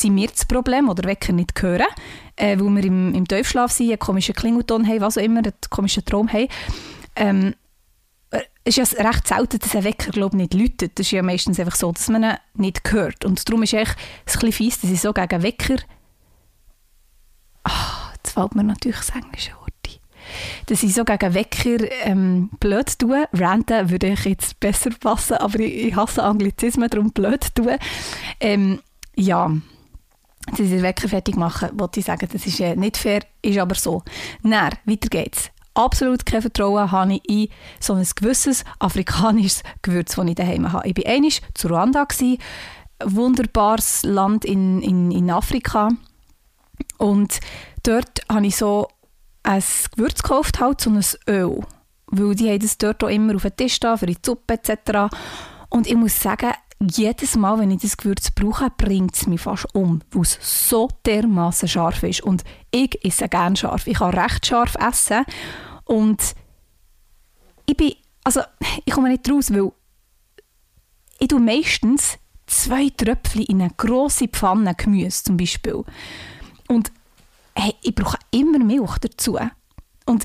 sind 0.00 0.16
wir 0.16 0.28
das 0.28 0.44
Problem 0.44 0.88
oder 0.88 1.08
Wecker 1.08 1.32
nicht 1.32 1.60
hören, 1.60 1.86
äh, 2.36 2.58
weil 2.58 2.76
wir 2.76 2.84
im, 2.84 3.14
im 3.14 3.26
Tiefschlaf 3.26 3.72
sind, 3.72 3.90
einen 3.90 3.98
komischen 3.98 4.34
Klingelton 4.34 4.86
haben, 4.86 5.00
was 5.00 5.18
auch 5.18 5.22
immer, 5.22 5.38
einen 5.38 5.52
komischen 5.70 6.04
Traum 6.04 6.32
haben. 6.32 6.48
Ähm, 7.16 7.54
es 8.64 8.78
ist 8.78 8.96
ja 8.96 9.06
recht 9.06 9.28
selten, 9.28 9.58
dass 9.58 9.76
ein 9.76 9.84
Wecker 9.84 10.10
glaub, 10.10 10.32
nicht 10.32 10.54
läutet. 10.54 10.98
Das 10.98 11.06
ist 11.06 11.12
ja 11.12 11.22
meistens 11.22 11.60
einfach 11.60 11.76
so, 11.76 11.92
dass 11.92 12.08
man 12.08 12.24
ihn 12.24 12.36
nicht 12.54 12.92
hört. 12.92 13.24
Und 13.24 13.46
darum 13.48 13.62
ist 13.62 13.74
es 13.74 13.80
echt 13.80 13.96
ein 13.96 14.24
bisschen 14.24 14.52
fies, 14.52 14.80
dass 14.80 14.90
ich 14.90 15.00
so 15.00 15.12
gegen 15.12 15.42
Wecker... 15.42 15.76
Ah, 17.62 18.12
jetzt 18.16 18.32
fällt 18.32 18.54
mir 18.54 18.64
natürlich 18.64 18.96
das 18.96 19.10
englische 19.10 19.52
Wort 19.52 19.64
dass 20.66 20.82
ich 20.82 20.94
so 20.94 21.04
gegen 21.04 21.34
Wecker 21.34 21.84
ähm, 22.04 22.50
blöd 22.60 22.98
tue. 22.98 23.28
Ranten 23.32 23.90
würde 23.90 24.08
ich 24.08 24.24
jetzt 24.24 24.60
besser 24.60 24.90
passen, 24.98 25.36
aber 25.36 25.60
ich, 25.60 25.86
ich 25.86 25.96
hasse 25.96 26.22
Anglizismen, 26.22 26.88
darum 26.88 27.12
blöd 27.12 27.54
tun. 27.54 27.76
Ähm, 28.40 28.80
ja, 29.14 29.50
ich 30.52 30.70
den 30.70 30.82
Wecker 30.82 31.08
fertig 31.08 31.36
machen, 31.36 31.70
wollte 31.74 32.00
ich 32.00 32.06
sagen, 32.06 32.28
das 32.30 32.46
ist 32.46 32.60
äh, 32.60 32.76
nicht 32.76 32.96
fair, 32.96 33.20
ist 33.42 33.58
aber 33.58 33.74
so. 33.74 34.02
Dann, 34.42 34.72
weiter 34.84 35.08
geht's. 35.08 35.50
Absolut 35.74 36.24
kein 36.24 36.42
Vertrauen 36.42 36.92
habe 36.92 37.14
ich 37.14 37.28
in 37.28 37.48
so 37.80 37.94
ein 37.94 38.06
gewisses 38.14 38.64
afrikanisches 38.78 39.62
Gewürz, 39.82 40.14
das 40.14 40.26
ich 40.26 40.34
daheim 40.36 40.72
habe. 40.72 40.88
Ich 40.88 40.96
war 40.96 41.12
einmal 41.12 41.30
zu 41.54 41.68
Ruanda, 41.68 42.06
ein 42.20 42.38
wunderbares 43.04 44.04
Land 44.04 44.44
in, 44.44 44.80
in, 44.82 45.10
in 45.10 45.30
Afrika. 45.30 45.88
Und 46.98 47.40
dort 47.82 48.20
habe 48.30 48.46
ich 48.46 48.56
so 48.56 48.88
ein 49.42 49.62
Gewürz 49.96 50.22
gekauft, 50.22 50.60
halt, 50.60 50.80
so 50.80 50.90
ein 50.90 51.04
Öl. 51.28 51.60
Weil 52.06 52.34
die 52.36 52.50
haben 52.50 52.60
das 52.60 52.78
dort 52.78 53.02
auch 53.02 53.08
immer 53.08 53.34
auf 53.34 53.42
den 53.42 53.56
Tisch 53.56 53.80
da 53.80 53.96
für 53.96 54.06
die 54.06 54.16
Suppe 54.24 54.54
etc. 54.54 55.12
Und 55.70 55.88
ich 55.88 55.96
muss 55.96 56.20
sagen, 56.20 56.52
jedes 56.80 57.36
Mal, 57.36 57.58
wenn 57.58 57.70
ich 57.70 57.82
das 57.82 57.96
Gewürz 57.96 58.30
brauche, 58.30 58.70
bringt 58.70 59.14
es 59.14 59.26
mich 59.26 59.40
fast 59.40 59.72
um, 59.74 60.02
weil 60.10 60.22
es 60.22 60.38
so 60.40 60.88
dermaßen 61.06 61.68
scharf 61.68 62.02
ist. 62.02 62.22
Und 62.22 62.44
ich 62.70 63.02
esse 63.04 63.28
gerne 63.28 63.56
scharf. 63.56 63.86
Ich 63.86 63.98
kann 63.98 64.14
recht 64.14 64.46
scharf 64.46 64.74
essen. 64.76 65.24
Und 65.84 66.34
ich 67.66 67.76
bin, 67.76 67.94
also 68.24 68.40
ich 68.84 68.92
komme 68.92 69.08
nicht 69.08 69.28
raus, 69.30 69.52
weil 69.52 69.72
ich 71.18 71.28
tue 71.28 71.40
meistens 71.40 72.18
zwei 72.46 72.90
Tröpfchen 72.90 73.44
in 73.44 73.62
eine 73.62 73.70
grosse 73.76 74.28
Pfanne 74.28 74.74
Gemüse 74.74 75.24
zum 75.24 75.36
Beispiel. 75.36 75.84
Und 76.68 76.92
hey, 77.54 77.74
ich 77.82 77.94
brauche 77.94 78.18
immer 78.30 78.58
Milch 78.58 78.98
dazu. 78.98 79.38
Und 80.06 80.24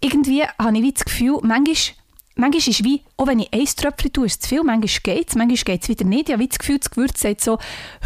irgendwie 0.00 0.44
habe 0.58 0.78
ich 0.78 0.94
das 0.94 1.04
Gefühl, 1.04 1.38
manchmal, 1.42 1.99
manchmal 2.34 2.58
ist 2.58 2.68
es 2.68 2.84
wie, 2.84 3.02
auch 3.16 3.26
wenn 3.26 3.40
ich 3.40 3.52
ein 3.52 3.64
Tröpfchen 3.64 4.12
tue, 4.12 4.26
ist 4.26 4.34
es 4.34 4.40
zu 4.40 4.48
viel, 4.48 4.62
manchmal 4.62 5.16
geht 5.16 5.28
es, 5.28 5.34
manchmal 5.34 5.56
geht 5.56 5.82
es 5.82 5.88
wieder 5.88 6.04
nicht. 6.04 6.28
Ich 6.28 6.32
habe 6.32 6.46
das 6.46 6.58
Gefühl, 6.58 6.78
das 6.78 6.90
Gewürz 6.90 7.20
sagt 7.20 7.40
so, 7.40 7.58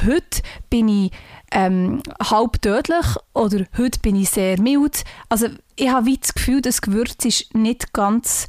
heute 0.07 0.43
bin 0.71 0.88
ich 0.88 1.12
ähm, 1.52 2.02
halb 2.31 2.61
tödlich 2.62 3.07
oder 3.33 3.66
heute 3.76 4.00
bin 4.00 4.16
ich 4.16 4.31
sehr 4.31 4.61
mild. 4.61 5.04
Also 5.28 5.49
ich 5.76 5.88
habe 5.88 6.16
das 6.19 6.35
Gefühl, 6.35 6.61
das 6.61 6.83
Gewürz 6.83 7.25
ist 7.25 7.54
nicht 7.54 7.93
ganz 7.93 8.49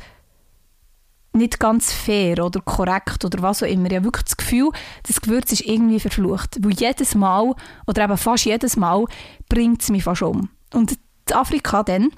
nicht 1.35 1.59
ganz 1.59 1.91
fair 1.91 2.43
oder 2.43 2.61
korrekt 2.61 3.25
oder 3.25 3.41
was 3.41 3.61
auch 3.61 3.67
immer. 3.67 3.87
Ich 3.87 3.95
habe 3.95 4.05
wirklich 4.05 4.23
das 4.23 4.37
Gefühl, 4.37 4.71
das 5.03 5.19
Gewürz 5.19 5.51
ist 5.51 5.65
irgendwie 5.65 5.99
verflucht. 5.99 6.57
Weil 6.63 6.71
jedes 6.71 7.13
Mal, 7.13 7.53
oder 7.87 8.05
eben 8.05 8.17
fast 8.17 8.45
jedes 8.45 8.77
Mal, 8.77 9.05
bringt 9.49 9.81
es 9.81 9.89
mich 9.89 10.05
fast 10.05 10.21
um. 10.21 10.49
Und 10.73 10.97
Afrika 11.33 11.83
dann, 11.83 12.11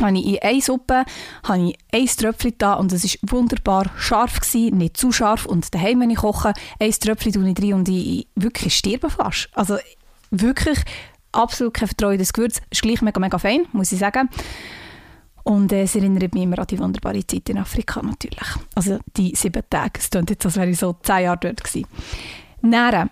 habe 0.00 0.18
ich 0.18 0.26
in 0.26 0.38
einer 0.42 0.60
Suppe 0.60 1.04
habe 1.44 1.68
ich 1.68 1.78
ein 1.92 2.06
Tröpfchen 2.06 2.54
da 2.58 2.74
und 2.74 2.92
es 2.92 3.04
war 3.04 3.30
wunderbar 3.30 3.86
scharf, 3.96 4.40
gewesen, 4.40 4.78
nicht 4.78 4.96
zu 4.96 5.12
scharf. 5.12 5.46
Und 5.46 5.74
daheim, 5.74 6.00
wenn 6.00 6.10
ich 6.10 6.18
koche, 6.18 6.52
ein 6.78 6.90
Tröpfchen 6.92 7.32
tue 7.32 7.48
ich 7.48 7.62
rein 7.62 7.74
und 7.74 7.88
ich 7.88 8.26
wirklich 8.34 8.76
sterbe 8.76 9.10
fast. 9.10 9.48
Also 9.52 9.78
wirklich 10.30 10.78
absolut 11.32 11.74
kein 11.74 11.88
Vertrauen 11.88 12.14
in 12.14 12.18
das 12.18 12.32
Gewürz. 12.32 12.60
Ist 12.70 12.82
gleich 12.82 13.02
mega, 13.02 13.20
mega 13.20 13.38
fein, 13.38 13.66
muss 13.72 13.92
ich 13.92 13.98
sagen. 13.98 14.28
Und 15.44 15.72
äh, 15.72 15.84
es 15.84 15.94
erinnert 15.94 16.34
mich 16.34 16.42
immer 16.42 16.58
an 16.58 16.66
die 16.66 16.78
wunderbare 16.78 17.26
Zeit 17.26 17.48
in 17.48 17.58
Afrika 17.58 18.02
natürlich. 18.02 18.48
Also 18.74 18.98
die 19.16 19.34
sieben 19.34 19.62
Tage. 19.70 19.98
Es 19.98 20.10
klingt 20.10 20.28
jetzt, 20.30 20.44
als 20.44 20.56
wäre 20.56 20.68
ich 20.68 20.78
so 20.78 20.94
zehn 21.02 21.24
Jahre 21.24 21.38
dort 21.40 21.64
gewesen. 21.64 21.86
Nähren. 22.60 23.10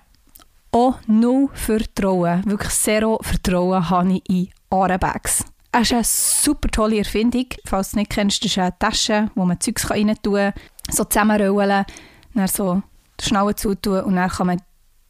Auch 0.73 0.97
null 1.07 1.49
Vertrauen, 1.55 2.45
wirklich 2.45 2.73
zero 2.73 3.19
Vertrauen 3.23 3.89
habe 3.89 4.13
ich 4.13 4.29
in 4.29 4.49
Arenbags. 4.69 5.45
Es 5.79 5.91
ist 5.91 5.93
eine 5.93 6.05
super 6.05 6.71
tolle 6.71 6.99
Erfindung. 6.99 7.45
Falls 7.67 7.91
du 7.91 7.91
es 7.91 7.97
nicht 7.97 8.11
kennst, 8.11 8.43
das 8.43 8.51
ist 8.51 8.59
eine 8.59 8.79
Tasche, 8.79 9.31
wo 9.35 9.45
man 9.45 9.61
Zeugs 9.61 9.91
rein 9.91 10.15
tun 10.23 10.35
kann, 10.35 10.55
so 10.91 11.05
zusammenrollen, 11.05 11.85
dann 12.33 12.49
so 12.49 12.83
die 13.21 13.25
Schnalle 13.25 13.55
zutun 13.55 14.01
und 14.05 14.17
dann 14.17 14.31
kann 14.31 14.47
man 14.47 14.63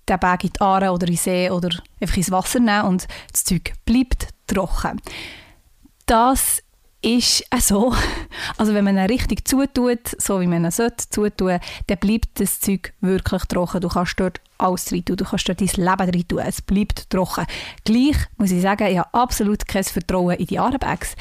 den 0.09 0.19
Bag 0.19 0.43
in 0.43 0.51
die 0.51 0.61
Aare 0.61 0.91
oder 0.91 1.07
in 1.07 1.13
den 1.13 1.19
See 1.19 1.51
oder 1.51 1.69
einfach 2.01 2.17
ins 2.17 2.33
Wasser 2.33 2.59
nehmen 2.59 2.87
und 2.87 3.07
das 3.31 3.45
Zeug 3.45 3.75
bleibt 3.85 4.31
trocken. 4.49 5.01
Das 6.07 6.65
ist 7.03 7.45
so. 7.61 7.95
Also 8.59 8.75
wenn 8.75 8.85
man 8.85 8.97
ihn 8.97 9.07
richtig 9.07 9.49
zutut, 9.49 10.01
so 10.19 10.41
wie 10.41 10.47
man 10.47 10.65
ihn 10.65 10.71
sollte 10.71 11.09
zutun, 11.09 11.59
dann 11.87 11.99
bleibt 11.99 12.39
das 12.41 12.61
Zeug 12.61 12.93
wirklich 13.01 13.43
trocken. 13.45 13.81
Du 13.81 13.89
kannst 13.89 14.21
dort 14.21 14.41
alles 14.59 14.93
rein 14.93 15.05
tun, 15.05 15.17
du 15.17 15.25
kannst 15.25 15.49
dort 15.49 15.61
dein 15.61 15.69
Leben 15.69 16.11
rein 16.11 16.29
tun. 16.29 16.39
Es 16.39 16.63
bleibt 16.63 17.11
trocken. 17.11 17.47
Gleich 17.85 18.17
muss 18.37 18.51
ich 18.51 18.63
sagen, 18.63 18.87
ich 18.89 18.99
habe 18.99 19.13
absolut 19.13 19.67
kein 19.67 19.85
Vertrauen 19.85 20.37
in 20.37 20.47
die 20.47 20.59
Arenbags. 20.59 21.17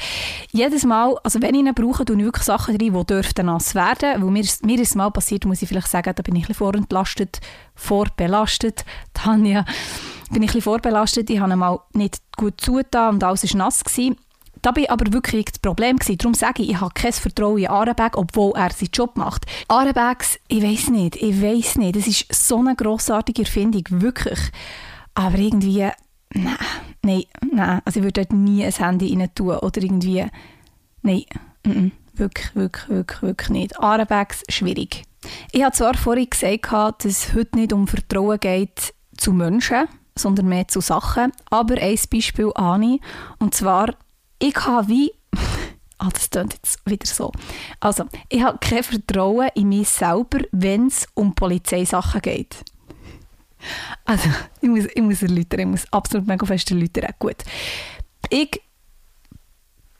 Jedes 0.52 0.84
Mal, 0.84 1.16
also 1.24 1.40
wenn 1.42 1.54
ich 1.54 1.60
ihn 1.60 1.74
brauche, 1.74 2.04
tue 2.04 2.16
ich 2.16 2.24
wirklich 2.24 2.44
Sachen 2.44 2.76
rein, 2.76 2.92
die 2.94 3.06
dürften 3.06 3.46
nass 3.46 3.74
werden. 3.74 4.22
Weil 4.22 4.30
mir, 4.30 4.44
mir 4.62 4.80
ist 4.80 4.90
es 4.90 4.94
mal 4.94 5.10
passiert, 5.10 5.44
muss 5.46 5.62
ich 5.62 5.68
vielleicht 5.68 5.88
sagen, 5.88 6.12
da 6.14 6.22
bin 6.22 6.36
ich 6.36 6.44
ein 6.44 6.48
bisschen 6.48 6.58
vorentlastet, 6.58 7.40
vorbelastet. 7.74 8.84
Tanja, 9.14 9.64
bin 10.30 10.42
ich 10.42 10.50
ein 10.50 10.54
bisschen 10.54 10.62
vorbelastet. 10.62 11.30
Ich 11.30 11.40
habe 11.40 11.52
ihn 11.52 11.58
mal 11.58 11.80
nicht 11.92 12.20
gut 12.36 12.60
zugetan 12.60 13.14
und 13.14 13.24
alles 13.24 13.42
war 13.44 13.58
nass. 13.58 13.82
Gewesen. 13.82 14.16
Da 14.62 14.74
war 14.74 14.90
aber 14.90 15.12
wirklich 15.12 15.46
das 15.46 15.58
Problem. 15.58 15.96
Gewesen. 15.96 16.18
Darum 16.18 16.34
sage 16.34 16.62
ich, 16.62 16.70
ich 16.70 16.80
habe 16.80 16.92
kein 16.94 17.12
Vertrauen 17.12 17.58
in 17.58 17.68
Arenberg, 17.68 18.16
obwohl 18.16 18.52
er 18.56 18.70
seinen 18.70 18.90
Job 18.92 19.16
macht. 19.16 19.46
Arenbergs, 19.68 20.38
ich 20.48 20.62
weiß 20.62 20.90
nicht, 20.90 21.16
ich 21.16 21.40
weiß 21.40 21.76
nicht. 21.76 21.96
Das 21.96 22.06
ist 22.06 22.32
so 22.32 22.58
eine 22.58 22.74
grossartige 22.74 23.42
Erfindung, 23.42 23.84
wirklich. 23.88 24.38
Aber 25.14 25.38
irgendwie, 25.38 25.88
nein, 26.34 26.56
nein, 27.02 27.24
nein. 27.52 27.80
Also 27.84 28.00
ich 28.00 28.04
würde 28.04 28.24
dort 28.24 28.32
nie 28.32 28.64
ein 28.64 28.72
Handy 28.72 29.16
rein 29.16 29.30
tun 29.34 29.56
oder 29.56 29.82
irgendwie, 29.82 30.26
nein, 31.02 31.24
mm 31.64 31.70
-mm. 31.70 31.90
wirklich, 32.14 32.54
wirklich, 32.54 32.88
wirklich, 32.88 33.22
wirklich 33.22 33.50
nicht. 33.50 33.80
Arenbergs, 33.80 34.42
schwierig. 34.48 35.04
Ich 35.52 35.62
habe 35.62 35.74
zwar 35.74 35.94
vorhin 35.94 36.30
gesagt, 36.30 36.72
dass 36.72 37.04
es 37.04 37.34
heute 37.34 37.58
nicht 37.58 37.72
um 37.72 37.86
Vertrauen 37.86 38.38
geht 38.38 38.94
zu 39.16 39.32
Menschen, 39.32 39.88
sondern 40.14 40.48
mehr 40.48 40.68
zu 40.68 40.80
Sachen. 40.80 41.32
Aber 41.50 41.76
ein 41.76 41.98
Beispiel 42.10 42.52
ich, 42.56 43.00
und 43.38 43.54
zwar 43.54 43.94
ich 44.38 44.56
habe 44.56 44.88
wie 44.88 45.12
Ah, 45.98 46.10
das 46.12 46.28
klingt 46.28 46.52
jetzt 46.52 46.78
wieder 46.84 47.06
so. 47.06 47.32
Also, 47.80 48.04
ich 48.28 48.42
habe 48.42 48.58
kein 48.58 48.82
Vertrauen 48.82 49.48
in 49.54 49.70
mich 49.70 49.88
selber, 49.88 50.40
wenn 50.52 50.88
es 50.88 51.08
um 51.14 51.34
Polizeisachen 51.34 52.20
geht. 52.20 52.62
Also, 54.04 54.28
ich 54.60 54.68
muss, 54.68 54.84
ich 54.94 55.02
muss 55.02 55.22
erläutern, 55.22 55.60
ich 55.60 55.66
muss 55.66 55.92
absolut 55.92 56.26
mega 56.26 56.44
fest 56.44 56.70
erläutern. 56.70 57.14
Gut. 57.18 57.36
Ich 58.28 58.60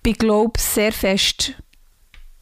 bin, 0.02 0.12
glaube 0.14 0.61
sehr 0.61 0.93
fest 0.93 1.55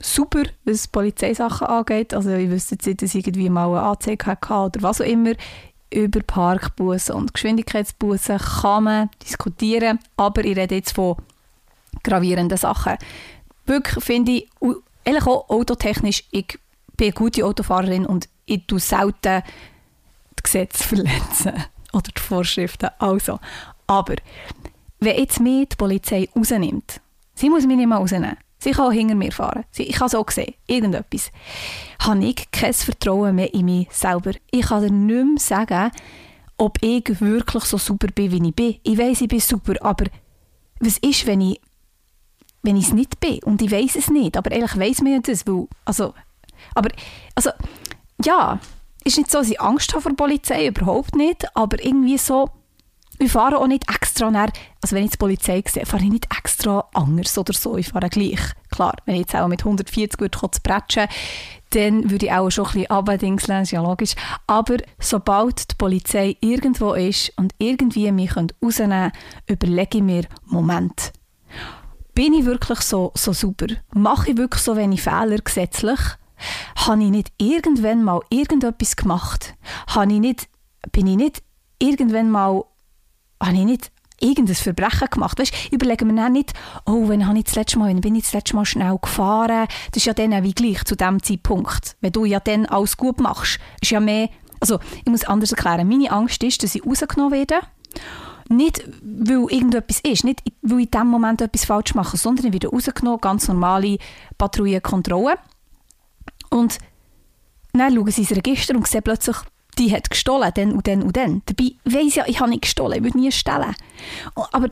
super, 0.04 0.42
was 0.64 0.88
Polizeisachen 0.88 1.66
angeht. 1.66 2.12
Also 2.14 2.30
ich 2.30 2.50
wüsste 2.50 2.74
jetzt 2.74 2.86
nicht, 2.86 3.02
dass 3.02 3.14
ich 3.14 3.26
irgendwie 3.26 3.48
mal 3.48 3.68
eine 3.68 3.82
ACK 3.82 4.26
hatte 4.26 4.52
oder 4.52 4.82
was 4.82 5.00
auch 5.00 5.06
immer. 5.06 5.32
Über 5.92 6.20
Parkbussen 6.20 7.14
und 7.14 7.32
Geschwindigkeitsbussen 7.34 8.38
kann 8.38 8.84
man 8.84 9.10
diskutieren, 9.22 10.00
aber 10.16 10.44
ich 10.44 10.56
rede 10.56 10.74
jetzt 10.74 10.92
von 10.92 11.16
gravierenden 12.02 12.58
Sachen. 12.58 12.96
Wirklich 13.66 14.04
finde 14.04 14.32
ich, 14.32 14.48
ehrlich 15.04 15.26
auch 15.26 15.48
autotechnisch, 15.48 16.24
ich 16.30 16.58
bin 16.96 17.06
eine 17.06 17.12
gute 17.12 17.44
Autofahrerin 17.44 18.06
und 18.06 18.28
ich 18.46 18.66
tue 18.66 18.80
selten 18.80 19.42
die 20.38 20.42
Gesetze 20.42 20.84
verletzen 20.88 21.52
oder 21.92 22.10
die 22.16 22.20
Vorschriften. 22.20 22.90
Also, 22.98 23.40
aber 23.86 24.16
wenn 25.00 25.18
jetzt 25.18 25.40
mir 25.40 25.66
die 25.66 25.76
Polizei 25.76 26.28
rausnimmt, 26.36 27.00
sie 27.34 27.50
muss 27.50 27.66
mich 27.66 27.76
nicht 27.76 27.88
mal 27.88 27.96
rausnehmen, 27.96 28.36
Sie 28.64 28.70
kann 28.70 28.86
auch 28.86 28.92
hinter 28.92 29.14
mir 29.14 29.30
fahren. 29.30 29.64
Sie, 29.70 29.82
ich 29.82 29.96
habe 29.96 30.06
es 30.06 30.14
auch 30.14 30.24
gesehen. 30.24 30.54
Irgendetwas. 30.66 31.30
Habe 31.98 32.24
ich 32.24 32.50
kein 32.50 32.72
Vertrauen 32.72 33.34
mehr 33.34 33.52
in 33.52 33.66
mich 33.66 33.88
selber. 33.90 34.32
Ich 34.50 34.66
kann 34.66 34.80
dir 34.80 34.90
nicht 34.90 35.26
mehr 35.26 35.38
sagen, 35.38 35.90
ob 36.56 36.82
ich 36.82 37.20
wirklich 37.20 37.64
so 37.64 37.76
super 37.76 38.06
bin, 38.06 38.32
wie 38.32 38.48
ich 38.48 38.54
bin. 38.54 38.76
Ich 38.82 38.96
weiß, 38.96 39.20
ich 39.20 39.28
bin 39.28 39.40
super, 39.40 39.74
aber 39.82 40.06
was 40.80 40.96
ist, 40.96 41.26
wenn 41.26 41.42
ich 41.42 41.60
wenn 42.64 42.76
ich 42.76 42.86
es 42.86 42.92
nicht 42.92 43.20
bin? 43.20 43.38
Und 43.44 43.62
ich 43.62 43.70
weiß 43.70 43.96
es 43.96 44.10
nicht. 44.10 44.36
Aber 44.36 44.50
ehrlich 44.50 44.76
weiß 44.76 45.02
man 45.02 45.12
ja 45.12 45.18
das, 45.20 45.46
weil, 45.46 45.68
also, 45.84 46.14
aber, 46.74 46.90
also, 47.34 47.50
ja, 48.24 48.58
ist 49.04 49.18
nicht 49.18 49.30
so, 49.30 49.38
dass 49.38 49.50
ich 49.50 49.60
Angst 49.60 49.92
habe 49.92 50.02
vor 50.02 50.12
der 50.12 50.16
Polizei, 50.16 50.66
überhaupt 50.66 51.14
nicht, 51.14 51.44
aber 51.54 51.82
irgendwie 51.84 52.18
so, 52.18 52.48
ich 53.18 53.30
fahre 53.30 53.58
auch 53.58 53.66
nicht 53.66 53.88
extra 53.88 54.30
nach, 54.30 54.50
also 54.82 54.96
wenn 54.96 55.04
ich 55.04 55.12
die 55.12 55.18
Polizei 55.18 55.62
sehe, 55.66 55.86
fahre 55.86 56.04
ich 56.04 56.10
nicht 56.10 56.28
extra 56.36 56.88
anders 56.94 57.36
oder 57.38 57.52
so, 57.52 57.76
ich 57.76 57.88
fahre 57.88 58.08
gleich. 58.08 58.40
Klar, 58.70 58.96
wenn 59.04 59.14
ich 59.14 59.20
jetzt 59.22 59.36
auch 59.36 59.46
mit 59.46 59.60
140 59.60 60.20
würde 60.20 60.50
zu 60.50 60.60
pratschen, 60.62 61.06
dann 61.70 62.10
würde 62.10 62.26
ich 62.26 62.32
auch 62.32 62.50
schon 62.50 62.66
ein 62.66 62.72
bisschen 62.72 62.90
abdingseln, 62.90 63.62
ist 63.62 63.72
ja 63.72 63.82
logisch. 63.82 64.14
Aber 64.46 64.78
sobald 64.98 65.70
die 65.70 65.74
Polizei 65.76 66.36
irgendwo 66.40 66.94
ist 66.94 67.32
und 67.36 67.54
irgendwie 67.58 68.10
mich 68.10 68.36
rausnehmen 68.36 69.12
können, 69.12 69.12
überlege 69.46 69.98
ich 69.98 70.04
mir, 70.04 70.24
Moment, 70.46 71.12
bin 72.14 72.32
ich 72.32 72.44
wirklich 72.44 72.80
so, 72.80 73.12
so 73.14 73.32
super? 73.32 73.66
Mache 73.94 74.30
ich 74.30 74.36
wirklich 74.36 74.62
so 74.62 74.76
wenig 74.76 75.02
Fehler 75.02 75.38
gesetzlich? 75.38 76.00
Habe 76.76 77.02
ich 77.02 77.10
nicht 77.10 77.32
irgendwann 77.38 78.02
mal 78.02 78.20
irgendetwas 78.30 78.96
gemacht? 78.96 79.54
Habe 79.88 80.12
ich 80.12 80.20
nicht, 80.20 80.48
bin 80.92 81.06
ich 81.06 81.16
nicht 81.16 81.42
irgendwann 81.78 82.30
mal 82.30 82.64
habe 83.42 83.56
ich 83.56 83.64
nicht 83.64 83.90
irgendein 84.20 84.54
Verbrechen 84.54 85.08
gemacht. 85.10 85.38
Weißt, 85.38 85.72
überlegen 85.72 86.08
wir 86.08 86.16
dann 86.16 86.32
nicht, 86.32 86.52
oh, 86.86 87.08
wenn 87.08 87.26
habe 87.26 87.38
ich 87.38 87.44
das 87.44 87.56
letzte 87.56 87.78
Mal, 87.78 87.88
wenn 87.88 88.00
bin 88.00 88.14
ich 88.14 88.24
das 88.24 88.32
letzte 88.32 88.56
Mal 88.56 88.64
schnell 88.64 88.96
gefahren? 89.00 89.66
Das 89.90 89.96
ist 89.98 90.06
ja 90.06 90.14
dann 90.14 90.42
wie 90.42 90.54
gleich 90.54 90.84
zu 90.84 90.96
dem 90.96 91.22
Zeitpunkt. 91.22 91.96
Wenn 92.00 92.12
du 92.12 92.24
ja 92.24 92.40
dann 92.40 92.66
alles 92.66 92.96
gut 92.96 93.20
machst, 93.20 93.58
ist 93.80 93.90
ja 93.90 94.00
mehr, 94.00 94.30
also 94.60 94.78
ich 94.98 95.06
muss 95.06 95.24
anders 95.24 95.52
erklären. 95.52 95.88
Meine 95.88 96.10
Angst 96.10 96.42
ist, 96.42 96.62
dass 96.62 96.74
ich 96.74 96.86
rausgenommen 96.86 97.32
werde. 97.32 97.60
Nicht, 98.48 98.84
weil 99.02 99.46
irgendetwas 99.50 100.00
ist, 100.00 100.24
nicht, 100.24 100.42
weil 100.62 100.80
ich 100.80 100.84
in 100.86 100.90
dem 100.90 101.06
Moment 101.08 101.40
etwas 101.40 101.64
falsch 101.64 101.94
mache, 101.94 102.16
sondern 102.16 102.52
werde 102.52 102.68
rausgenommen, 102.68 103.20
ganz 103.20 103.48
normale 103.48 103.98
Patrouillenkontrolle. 104.36 105.38
Und 106.50 106.78
dann 107.72 107.94
schauen 107.94 108.10
sie 108.10 108.20
ins 108.22 108.30
Register 108.32 108.74
und 108.74 108.86
sehen 108.86 109.02
plötzlich, 109.02 109.36
die 109.78 109.92
hat 109.92 110.10
gestohlen, 110.10 110.52
dann 110.54 110.72
und 110.72 110.86
dann 110.86 111.02
und 111.02 111.16
dann. 111.16 111.42
Dabei 111.46 111.72
weiss 111.84 112.14
ja, 112.14 112.24
ich 112.26 112.40
habe 112.40 112.50
nicht 112.50 112.62
gestohlen, 112.62 112.98
ich 112.98 113.02
würde 113.02 113.18
nie 113.18 113.32
stehlen. 113.32 113.74
Aber 114.34 114.68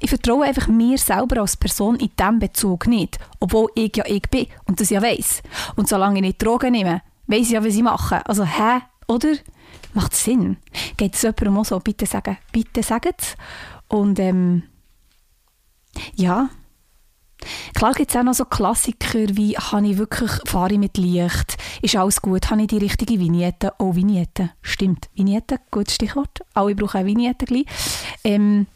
ich 0.00 0.08
vertraue 0.08 0.46
einfach 0.46 0.68
mir 0.68 0.98
selber 0.98 1.40
als 1.40 1.56
Person 1.56 1.96
in 1.96 2.10
diesem 2.18 2.38
Bezug 2.38 2.86
nicht, 2.86 3.18
obwohl 3.40 3.68
ich 3.74 3.96
ja 3.96 4.04
ich 4.06 4.22
bin 4.22 4.46
und 4.66 4.80
das 4.80 4.90
ja 4.90 5.02
weiss. 5.02 5.42
Und 5.76 5.88
solange 5.88 6.16
ich 6.16 6.22
nicht 6.22 6.42
Drogen 6.42 6.72
nehme, 6.72 7.02
weiss 7.26 7.42
ich 7.42 7.50
ja, 7.50 7.64
was 7.64 7.74
ich 7.74 7.82
mache. 7.82 8.26
Also, 8.26 8.44
hä? 8.44 8.80
Oder? 9.06 9.34
Macht 9.94 10.14
Sinn? 10.14 10.58
Geht 10.96 11.14
es 11.14 11.22
jemandem 11.22 11.58
auch 11.58 11.64
so? 11.64 11.78
Bitte 11.80 12.06
sagen, 12.06 12.38
bitte 12.52 12.82
sagen. 12.82 13.14
Und 13.88 14.18
ähm, 14.18 14.64
ja, 16.14 16.50
Klar 17.74 17.92
gibt 17.92 18.10
es 18.10 18.16
auch 18.16 18.24
noch 18.24 18.34
so 18.34 18.44
Klassiker 18.44 19.36
wie 19.36 19.56
«Habe 19.56 19.86
ich 19.86 19.98
wirklich, 19.98 20.30
fahre 20.46 20.72
ich 20.72 20.78
mit 20.78 20.98
Licht? 20.98 21.56
Ist 21.82 21.96
alles 21.96 22.20
gut? 22.20 22.50
Habe 22.50 22.62
ich 22.62 22.66
die 22.66 22.78
richtige 22.78 23.18
Vignette?» 23.20 23.72
Oh, 23.78 23.94
Vignette. 23.94 24.50
Stimmt, 24.60 25.08
Vignette, 25.14 25.60
gutes 25.70 25.94
Stichwort. 25.94 26.40
Alle 26.54 26.74
brauchen 26.74 27.00
auch 27.00 27.06
Vignette 27.06 27.44
gleich. 27.44 27.66
Ähm, 28.24 28.66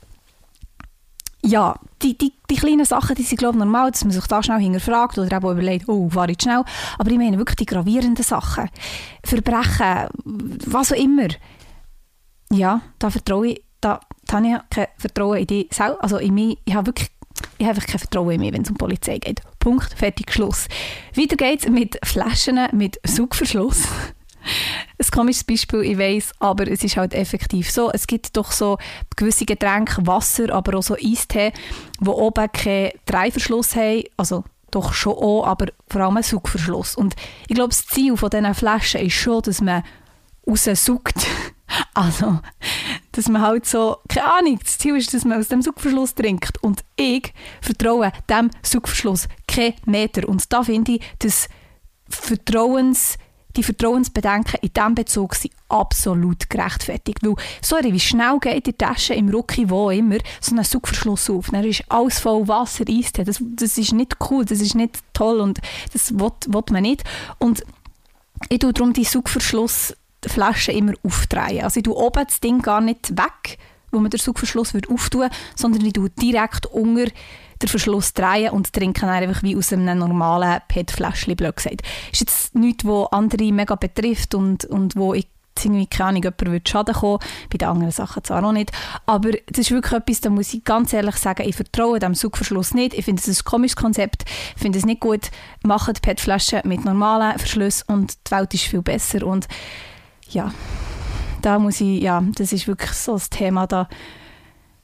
ja, 1.44 1.74
die, 2.02 2.16
die, 2.16 2.33
die 2.48 2.57
kleinen 2.57 2.85
Sachen, 2.85 3.16
die 3.16 3.22
sind 3.22 3.38
glaube 3.38 3.59
ich 3.59 3.64
normal, 3.64 3.90
dass 3.90 4.05
man 4.05 4.12
sich 4.12 4.26
da 4.26 4.42
schnell 4.42 4.61
hinterfragt 4.61 5.18
oder 5.18 5.37
eben 5.37 5.50
überlegt, 5.50 5.88
oh, 5.88 6.09
fahre 6.09 6.33
ich 6.33 6.40
schnell. 6.40 6.62
Aber 6.98 7.11
ich 7.11 7.18
meine 7.18 7.38
wirklich 7.38 7.57
die 7.57 7.66
gravierenden 7.66 8.24
Sachen. 8.24 8.68
Verbrechen, 9.24 10.09
was 10.66 10.92
auch 10.92 10.96
immer. 10.96 11.28
Ja, 12.50 12.83
da 12.98 13.11
vertraue 13.11 13.48
ich, 13.48 13.64
da, 13.81 14.00
da 14.26 14.37
habe 14.37 14.46
ich 14.46 14.70
kein 14.70 14.87
Vertrauen 14.98 15.38
in 15.38 15.46
dich 15.46 15.68
selbst, 15.72 16.00
also 16.00 16.18
in 16.18 16.35
mich. 16.35 16.59
Ich 16.64 16.74
habe 16.74 16.87
wirklich 16.87 17.11
ich 17.59 17.66
habe 17.66 17.81
kein 17.81 17.98
Vertrauen 17.98 18.38
mehr, 18.38 18.52
wenn 18.52 18.62
es 18.62 18.70
um 18.70 18.76
Polizei 18.76 19.18
geht. 19.18 19.40
Punkt, 19.59 19.94
fertig, 19.94 20.33
Schluss. 20.33 20.68
Weiter 21.16 21.37
geht's 21.37 21.68
mit 21.68 21.98
Flaschen 22.05 22.59
mit 22.72 23.00
Saugverschluss. 23.05 23.85
Ein 24.98 25.11
komisches 25.12 25.44
Beispiel, 25.44 25.83
ich 25.83 25.98
weiß, 25.98 26.33
aber 26.40 26.68
es 26.68 26.83
ist 26.83 26.96
halt 26.96 27.14
effektiv 27.14 27.70
so. 27.70 27.90
Es 27.90 28.07
gibt 28.07 28.37
doch 28.37 28.52
so 28.52 28.78
gewisse 29.16 29.44
Getränke, 29.44 30.07
Wasser, 30.07 30.52
aber 30.52 30.78
auch 30.78 30.83
so 30.83 30.94
Eistee, 30.94 31.52
die 32.00 32.09
oben 32.09 32.50
keinen 32.52 32.92
Dreiverschluss 33.07 33.76
haben, 33.76 34.05
also 34.16 34.44
doch 34.70 34.92
schon 34.92 35.14
auch, 35.14 35.46
aber 35.46 35.66
vor 35.88 36.00
allem 36.00 36.16
einen 36.16 36.24
Saugverschluss. 36.24 36.96
Und 36.96 37.14
ich 37.46 37.55
glaube, 37.55 37.68
das 37.68 37.87
Ziel 37.87 38.16
von 38.16 38.31
diesen 38.31 38.55
Flaschen 38.55 39.02
ist 39.02 39.14
schon, 39.14 39.42
dass 39.42 39.61
man 39.61 39.83
raussaugt. 40.46 41.26
Also, 41.94 42.40
dass 43.12 43.31
man 43.31 43.40
halt 43.40 43.64
so, 43.64 43.96
keine 44.07 44.31
Ahnung, 44.35 44.59
das 44.62 44.76
Ziel 44.76 44.94
ist, 44.94 45.14
dass 45.14 45.24
man 45.24 45.38
aus 45.38 45.48
dem 45.48 45.62
Saugverschluss 45.62 46.14
trinkt. 46.14 46.62
Und 46.62 46.85
ich 46.96 47.33
vertraue 47.62 48.12
dem 48.28 48.50
Saugverschluss 48.62 49.26
kein 49.48 49.72
Meter. 49.87 50.28
Und 50.28 50.52
da 50.52 50.62
finde 50.64 50.92
ich, 50.92 51.02
dass 51.20 51.48
Vertrauens, 52.11 53.16
die 53.57 53.62
Vertrauensbedenken 53.62 54.61
in 54.62 54.73
diesem 54.73 54.95
Bezug 54.95 55.35
sind 55.35 55.53
absolut 55.69 56.49
gerechtfertigt. 56.49 57.19
Weil, 57.23 57.35
sorry, 57.61 57.93
wie 57.93 58.01
schnell 58.01 58.38
geht 58.41 58.67
die 58.67 58.73
Tasche 58.73 59.15
im 59.15 59.29
Rucki, 59.29 59.69
wo 59.69 59.91
immer, 59.91 60.19
so 60.41 60.55
ein 60.55 60.65
Saugverschluss 60.65 61.31
auf. 61.31 61.51
Dann 61.51 61.65
ist 61.65 61.85
alles 61.88 62.21
voll 62.21 62.49
Wasser, 62.49 62.85
Eistee. 62.88 63.25
Das, 63.25 63.38
das 63.41 63.79
ist 63.79 63.93
nicht 63.93 64.17
cool, 64.31 64.45
das 64.45 64.61
ist 64.61 64.75
nicht 64.75 64.99
toll 65.12 65.41
und 65.41 65.61
das 65.93 66.12
will, 66.19 66.33
will 66.47 66.62
man 66.71 66.83
nicht. 66.83 67.05
Und 67.38 67.62
ich 68.49 68.59
tue 68.59 68.73
darum 68.73 68.93
die 68.93 69.05
Saugverschluss 69.05 69.95
die 70.25 70.29
Flasche 70.29 70.73
immer 70.73 70.93
aufdrehen. 71.03 71.65
Also 71.65 71.79
ich 71.79 71.85
tue 71.85 71.97
oben 71.97 72.25
das 72.27 72.41
Ding 72.41 72.62
gar 72.62 72.81
nicht 72.81 73.17
weg, 73.17 73.59
wo 73.91 73.99
man 73.99 74.11
den 74.11 74.21
Saugverschluss 74.21 74.73
würde 74.73 74.91
auftun, 74.91 75.29
sondern 75.57 75.85
ich 75.85 75.93
tue 75.93 76.11
direkt 76.11 76.67
unter 76.67 77.11
den 77.62 77.68
Verschluss 77.68 78.12
drehen 78.12 78.51
und 78.51 78.72
trinke 78.72 79.03
dann 79.03 79.11
einfach 79.11 79.42
wie 79.42 79.57
aus 79.57 79.72
einem 79.72 79.98
normalen 79.98 80.61
PET-Fläschchen, 80.68 81.37
blöd 81.37 81.57
gesagt. 81.57 81.83
Ist 82.12 82.20
jetzt 82.20 82.55
nichts, 82.55 82.85
was 82.85 83.12
andere 83.12 83.53
mega 83.53 83.75
betrifft 83.75 84.35
und, 84.35 84.64
und 84.66 84.96
wo 84.96 85.14
ich 85.14 85.29
irgendwie 85.64 85.87
keine 85.87 86.09
Ahnung, 86.11 86.22
jemand 86.22 86.46
würde 86.46 86.70
Schaden 86.70 86.94
kommen. 86.94 87.18
Bei 87.51 87.59
den 87.59 87.68
anderen 87.68 87.92
Sachen 87.92 88.25
zwar 88.25 88.40
noch 88.40 88.53
nicht. 88.53 88.72
Aber 89.07 89.31
das 89.46 89.59
ist 89.59 89.70
wirklich 89.70 89.92
etwas, 89.92 90.20
da 90.20 90.31
muss 90.31 90.55
ich 90.55 90.64
ganz 90.64 90.92
ehrlich 90.92 91.16
sagen, 91.16 91.46
ich 91.46 91.57
vertraue 91.57 91.98
dem 91.98 92.14
Saugverschluss 92.14 92.75
nicht. 92.75 92.94
Ich 92.94 93.05
finde 93.05 93.22
es 93.25 93.40
ein 93.40 93.44
komisches 93.44 93.77
Konzept. 93.77 94.25
Ich 94.57 94.62
finde 94.62 94.79
es 94.79 94.87
nicht 94.87 95.01
gut. 95.01 95.31
Macht 95.62 96.03
PET-Flaschen 96.03 96.62
mit 96.64 96.85
normalen 96.85 97.38
Verschlüssen 97.38 97.85
und 97.88 98.14
die 98.27 98.31
Welt 98.31 98.55
ist 98.55 98.64
viel 98.64 98.83
besser. 98.83 99.27
Und 99.27 99.46
ja, 100.31 100.53
da 101.42 101.59
muss 101.59 101.81
ich, 101.81 102.01
ja, 102.01 102.22
das 102.35 102.53
ist 102.53 102.66
wirklich 102.66 102.92
so 102.92 103.12
das 103.12 103.31
Thema 103.31 103.66
da, 103.66 103.88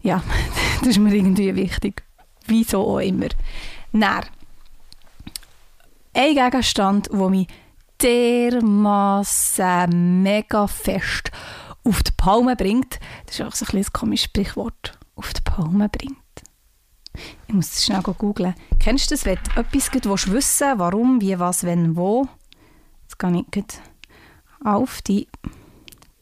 ja, 0.02 0.22
das 0.80 0.88
ist 0.88 0.98
mir 0.98 1.14
irgendwie 1.14 1.54
wichtig. 1.54 2.02
Wieso 2.48 2.80
auch 2.80 2.98
immer. 2.98 3.28
Dann, 3.92 4.24
ein 6.14 6.34
Gegenstand, 6.34 7.10
der 7.12 7.28
mich 7.28 7.46
dermaßen 8.02 10.22
mega 10.22 10.66
fest 10.66 11.30
auf 11.84 12.02
die 12.02 12.12
Palme 12.16 12.56
bringt, 12.56 12.98
das 13.26 13.38
ist 13.38 13.46
auch 13.46 13.54
so 13.54 13.66
ein, 13.66 13.78
ein 13.78 13.92
komisches 13.92 14.24
Sprichwort, 14.24 14.98
auf 15.16 15.32
die 15.32 15.40
Palme 15.42 15.88
bringt. 15.88 16.16
Ich 17.46 17.54
muss 17.54 17.70
das 17.70 17.84
schnell 17.84 18.02
googeln. 18.02 18.54
Kennst 18.78 19.10
du 19.10 19.14
das, 19.14 19.24
wenn 19.24 19.38
du 19.54 19.60
etwas 19.60 19.92
wissen 19.92 20.32
willst, 20.32 20.60
warum, 20.60 21.20
wie, 21.20 21.38
was, 21.38 21.64
wenn, 21.64 21.96
wo? 21.96 22.28
Jetzt 23.02 23.18
kann 23.18 23.34
ich 23.34 23.46
auf 24.64 25.02
die 25.02 25.28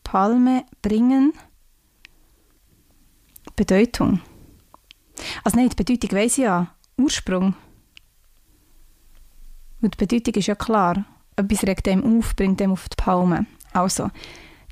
Palme 0.05 0.65
bringen. 0.83 1.33
Bedeutung. 3.57 4.21
Also 5.45 5.59
nein, 5.59 5.69
die 5.69 5.77
Bedeutung 5.77 6.19
weiss 6.19 6.39
ich 6.39 6.45
ja. 6.45 6.69
Ursprung. 6.97 7.55
Und 9.83 9.95
die 9.95 10.07
Bedeutung 10.07 10.35
ist 10.35 10.47
ja 10.47 10.55
klar. 10.55 11.05
Etwas 11.37 11.65
regt 11.65 11.87
dem 11.87 12.19
auf, 12.19 12.35
bringt 12.35 12.61
dem 12.61 12.73
auf 12.73 12.89
die 12.89 12.97
Palme. 12.97 13.47
Also, 13.73 14.11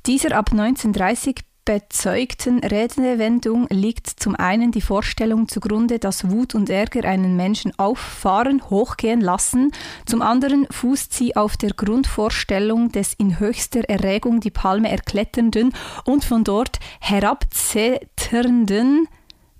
dieser 0.05 0.35
ab 0.35 0.51
1930 0.51 1.45
bezeugten 1.65 2.59
Redewendung 2.59 3.67
liegt 3.71 4.07
zum 4.07 4.35
einen 4.35 4.71
die 4.71 4.81
Vorstellung 4.81 5.47
zugrunde, 5.47 5.97
dass 5.97 6.29
Wut 6.29 6.53
und 6.53 6.69
Ärger 6.69 7.09
einen 7.09 7.35
Menschen 7.35 7.73
auffahren, 7.77 8.61
hochgehen 8.69 9.19
lassen, 9.19 9.71
zum 10.05 10.21
anderen 10.21 10.67
fußt 10.69 11.11
sie 11.11 11.35
auf 11.35 11.57
der 11.57 11.71
Grundvorstellung 11.71 12.91
des 12.91 13.15
in 13.15 13.39
höchster 13.39 13.89
Erregung 13.89 14.41
die 14.41 14.51
Palme 14.51 14.91
erkletternden 14.91 15.73
und 16.05 16.23
von 16.23 16.43
dort 16.43 16.77
herabzetternden, 16.99 19.07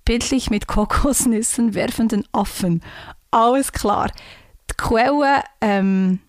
bildlich 0.06 0.50
mit 0.50 0.68
Kokosnüssen 0.68 1.74
werfenden 1.74 2.26
Affen. 2.32 2.82
Alles 3.32 3.72
klar. 3.72 4.12
Die 4.70 4.76
Quelle 4.78 5.44
ähm, 5.62 6.20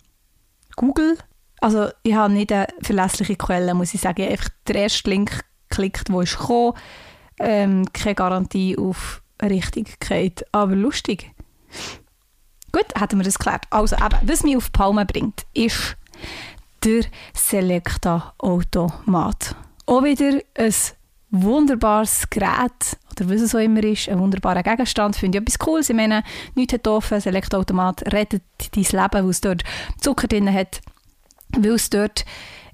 Google 0.77 1.19
also 1.61 1.89
ich 2.03 2.15
habe 2.15 2.33
nicht 2.33 2.51
eine 2.53 2.69
verlässliche 2.81 3.37
Quelle, 3.37 3.75
muss 3.75 3.93
ich 3.95 4.01
sagen. 4.01 4.21
Ich 4.21 4.27
habe 4.27 4.35
einfach 4.35 4.51
den 4.69 4.77
ersten 4.77 5.11
Link 5.11 5.45
geklickt, 5.69 6.13
wo 6.13 6.21
ist 6.21 6.39
gekommen. 6.39 6.75
Ähm, 7.39 7.85
keine 7.93 8.15
Garantie 8.15 8.79
auf 8.79 9.21
Richtigkeit, 9.43 10.47
aber 10.53 10.77
lustig. 10.77 11.33
Gut, 12.73 12.87
hätten 12.95 13.19
wir 13.19 13.25
das 13.25 13.39
geklärt. 13.39 13.65
Also 13.71 13.97
eben, 13.97 14.17
was 14.23 14.43
mich 14.43 14.57
auf 14.57 14.73
Palme 14.73 15.05
bringt, 15.07 15.47
ist 15.55 15.97
der 16.85 17.05
Selecta-Automat. 17.35 19.57
Auch 19.87 20.05
wieder 20.05 20.41
ein 20.55 20.75
wunderbares 21.31 22.29
Gerät, 22.31 22.97
oder 23.21 23.35
was 23.35 23.41
es 23.41 23.55
auch 23.55 23.61
immer 23.61 23.83
ist, 23.83 24.09
ein 24.09 24.19
wunderbarer 24.19 24.63
Gegenstand, 24.63 25.17
finde 25.17 25.39
ich 25.39 25.43
etwas 25.43 25.59
Cooles. 25.59 25.91
Ich 25.91 25.97
meine, 25.97 26.23
nichts 26.55 26.75
hat 26.75 26.87
offen, 26.89 27.21
Selecta-Automat 27.21 28.13
rettet 28.13 28.43
dein 28.73 28.83
Leben, 28.83 29.25
weil 29.25 29.31
es 29.31 29.41
dort 29.41 29.65
Zucker 30.01 30.29
drin 30.29 30.53
hat, 30.53 30.81
weil 31.57 31.73
es 31.73 31.91
dort 31.91 32.25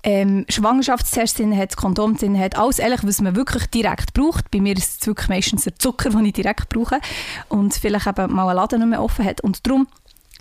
ähm, 0.02 0.44
Schwangerschaftstests 0.48 1.36
drin 1.36 1.56
hat, 1.56 1.76
Kondom 1.76 2.16
drin 2.16 2.38
hat, 2.38 2.58
alles 2.58 2.78
ehrlich, 2.78 3.00
was 3.04 3.20
man 3.20 3.36
wirklich 3.36 3.66
direkt 3.66 4.14
braucht. 4.14 4.50
Bei 4.50 4.60
mir 4.60 4.76
ist 4.76 5.00
es 5.00 5.06
wirklich 5.06 5.28
meistens 5.28 5.64
der 5.64 5.76
Zucker, 5.76 6.10
den 6.10 6.24
ich 6.24 6.32
direkt 6.32 6.68
brauche 6.68 7.00
und 7.48 7.74
vielleicht 7.74 8.06
eben 8.06 8.32
mal 8.32 8.48
ein 8.48 8.56
Laden 8.56 8.80
nicht 8.80 8.88
mehr 8.88 9.02
offen 9.02 9.24
hat. 9.24 9.40
Und 9.42 9.66
darum, 9.66 9.86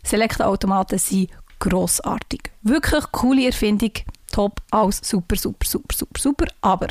Select-Automaten 0.04 0.98
sind 0.98 1.30
grossartig. 1.60 2.52
Wirklich 2.64 3.04
coole 3.12 3.46
Erfindung, 3.46 3.92
top, 4.32 4.62
alles 4.72 5.00
super, 5.04 5.36
super, 5.36 5.66
super, 5.66 5.96
super, 5.96 6.20
super, 6.20 6.46
aber 6.62 6.88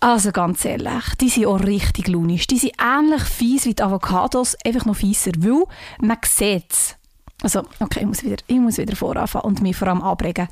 also 0.00 0.32
ganz 0.32 0.64
ehrlich, 0.64 1.14
die 1.20 1.28
sind 1.28 1.46
auch 1.46 1.60
richtig 1.60 2.08
launisch. 2.08 2.46
Die 2.46 2.58
sind 2.58 2.72
ähnlich 2.80 3.22
fies 3.22 3.66
wie 3.66 3.74
die 3.74 3.82
Avocados, 3.82 4.56
einfach 4.64 4.86
noch 4.86 4.96
fieser, 4.96 5.32
weil 5.38 5.64
man 6.00 6.18
sieht 6.24 6.72
es. 6.72 6.96
Also, 7.42 7.60
okay, 7.80 8.00
ich 8.00 8.06
muss 8.06 8.22
wieder, 8.24 8.36
wieder 8.48 8.96
voranfangen 8.96 9.46
und 9.46 9.62
mich 9.62 9.76
vor 9.76 9.88
allem 9.88 10.02
abregen. 10.02 10.48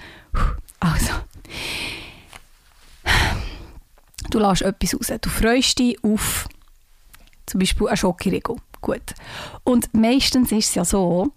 Also, 0.80 1.12
du 4.30 4.38
lässt 4.38 4.62
etwas 4.62 4.94
raus. 4.94 5.18
Du 5.20 5.28
freust 5.28 5.78
dich 5.78 6.02
auf 6.02 6.48
zum 7.46 7.60
Beispiel 7.60 7.88
einen 7.88 7.96
Schokoriegel. 7.96 8.56
Gut. 8.80 9.14
Und 9.64 9.92
meistens 9.92 10.52
ist 10.52 10.68
es 10.68 10.74
ja 10.74 10.84
so, 10.84 11.32